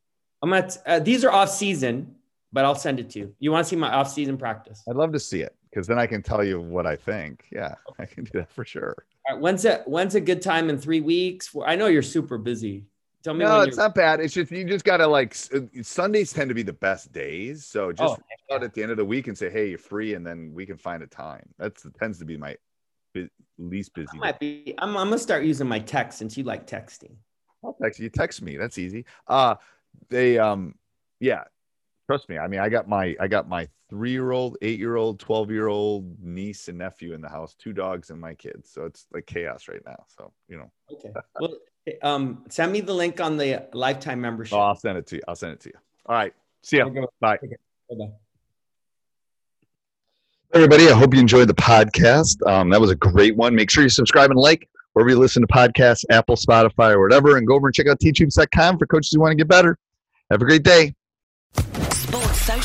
I'm 0.42 0.52
at 0.52 0.76
uh, 0.86 1.00
these 1.00 1.24
are 1.24 1.32
off 1.32 1.50
season, 1.50 2.14
but 2.52 2.64
I'll 2.64 2.74
send 2.74 3.00
it 3.00 3.10
to 3.10 3.18
you. 3.18 3.34
You 3.38 3.52
want 3.52 3.64
to 3.64 3.68
see 3.70 3.76
my 3.76 3.92
off 3.92 4.12
season 4.12 4.36
practice? 4.36 4.82
I'd 4.88 4.96
love 4.96 5.12
to 5.12 5.20
see 5.20 5.40
it 5.40 5.54
because 5.70 5.86
then 5.86 5.98
I 5.98 6.06
can 6.06 6.22
tell 6.22 6.44
you 6.44 6.60
what 6.60 6.86
I 6.86 6.96
think. 6.96 7.46
Yeah, 7.50 7.74
I 7.98 8.04
can 8.04 8.24
do 8.24 8.30
that 8.34 8.50
for 8.50 8.64
sure. 8.64 8.94
All 9.28 9.34
right. 9.34 9.42
When's 9.42 9.64
it? 9.64 9.82
When's 9.86 10.14
a 10.14 10.20
good 10.20 10.42
time 10.42 10.68
in 10.68 10.78
three 10.78 11.00
weeks? 11.00 11.54
I 11.64 11.76
know 11.76 11.86
you're 11.86 12.02
super 12.02 12.38
busy. 12.38 12.84
Tell 13.22 13.34
me. 13.34 13.44
No, 13.44 13.60
it's 13.60 13.76
not 13.76 13.94
bad. 13.94 14.20
It's 14.20 14.34
just 14.34 14.50
you 14.50 14.64
just 14.64 14.84
gotta 14.84 15.06
like 15.06 15.36
uh, 15.54 15.60
Sundays 15.82 16.32
tend 16.32 16.48
to 16.48 16.54
be 16.54 16.62
the 16.62 16.72
best 16.72 17.12
days. 17.12 17.64
So 17.64 17.92
just 17.92 18.20
oh, 18.20 18.54
out 18.54 18.64
at 18.64 18.74
the 18.74 18.82
end 18.82 18.90
of 18.90 18.96
the 18.96 19.04
week 19.04 19.28
and 19.28 19.38
say, 19.38 19.48
hey, 19.48 19.68
you're 19.68 19.78
free, 19.78 20.14
and 20.14 20.26
then 20.26 20.52
we 20.52 20.66
can 20.66 20.76
find 20.76 21.02
a 21.02 21.06
time. 21.06 21.48
That's 21.58 21.86
tends 21.98 22.18
to 22.18 22.24
be 22.24 22.36
my 22.36 22.56
least 23.58 23.94
busy. 23.94 24.08
I 24.14 24.18
might 24.18 24.40
be. 24.40 24.74
I'm, 24.78 24.96
I'm 24.96 25.06
gonna 25.06 25.18
start 25.18 25.44
using 25.44 25.68
my 25.68 25.78
text 25.78 26.18
since 26.18 26.36
you 26.36 26.44
like 26.44 26.66
texting. 26.66 27.14
I'll 27.64 27.76
text 27.80 28.00
you. 28.00 28.08
Text 28.10 28.42
me. 28.42 28.56
That's 28.56 28.78
easy. 28.78 29.04
Uh 29.26 29.54
they 30.08 30.38
um 30.38 30.74
yeah. 31.20 31.44
Trust 32.12 32.28
me. 32.28 32.36
I 32.36 32.46
mean, 32.46 32.60
I 32.60 32.68
got 32.68 32.86
my 32.90 33.16
I 33.18 33.26
got 33.26 33.48
my 33.48 33.66
three 33.88 34.10
year 34.10 34.32
old, 34.32 34.58
eight 34.60 34.78
year 34.78 34.96
old, 34.96 35.18
twelve 35.18 35.50
year 35.50 35.68
old 35.68 36.22
niece 36.22 36.68
and 36.68 36.76
nephew 36.76 37.14
in 37.14 37.22
the 37.22 37.28
house, 37.30 37.54
two 37.54 37.72
dogs 37.72 38.10
and 38.10 38.20
my 38.20 38.34
kids. 38.34 38.70
So 38.70 38.84
it's 38.84 39.06
like 39.14 39.24
chaos 39.24 39.66
right 39.66 39.80
now. 39.86 40.04
So 40.08 40.30
you 40.46 40.58
know. 40.58 40.70
Okay. 40.92 41.10
Well, 41.40 41.56
um, 42.02 42.44
send 42.50 42.70
me 42.70 42.82
the 42.82 42.92
link 42.92 43.18
on 43.18 43.38
the 43.38 43.66
lifetime 43.72 44.20
membership. 44.20 44.52
Oh, 44.58 44.60
I'll 44.60 44.76
send 44.76 44.98
it 44.98 45.06
to 45.06 45.16
you. 45.16 45.22
I'll 45.26 45.36
send 45.36 45.54
it 45.54 45.60
to 45.60 45.70
you. 45.70 45.74
All 46.04 46.14
right. 46.14 46.34
See 46.62 46.76
ya. 46.76 46.90
Bye. 47.18 47.38
Okay. 47.42 47.56
Bye. 47.98 48.10
Everybody, 50.52 50.90
I 50.90 50.92
hope 50.92 51.14
you 51.14 51.20
enjoyed 51.20 51.48
the 51.48 51.54
podcast. 51.54 52.46
Um, 52.46 52.68
that 52.68 52.80
was 52.82 52.90
a 52.90 52.96
great 52.96 53.36
one. 53.36 53.54
Make 53.54 53.70
sure 53.70 53.84
you 53.84 53.88
subscribe 53.88 54.28
and 54.28 54.38
like 54.38 54.68
wherever 54.92 55.08
you 55.08 55.18
listen 55.18 55.40
to 55.40 55.48
podcasts, 55.48 56.04
Apple, 56.10 56.36
Spotify, 56.36 56.92
or 56.92 57.00
whatever, 57.00 57.38
and 57.38 57.46
go 57.46 57.54
over 57.54 57.68
and 57.68 57.74
check 57.74 57.86
out 57.86 58.00
teachhoops.com 58.00 58.76
for 58.76 58.86
coaches 58.86 59.12
who 59.14 59.20
want 59.20 59.30
to 59.30 59.36
get 59.36 59.48
better. 59.48 59.78
Have 60.30 60.42
a 60.42 60.44
great 60.44 60.62
day. 60.62 60.94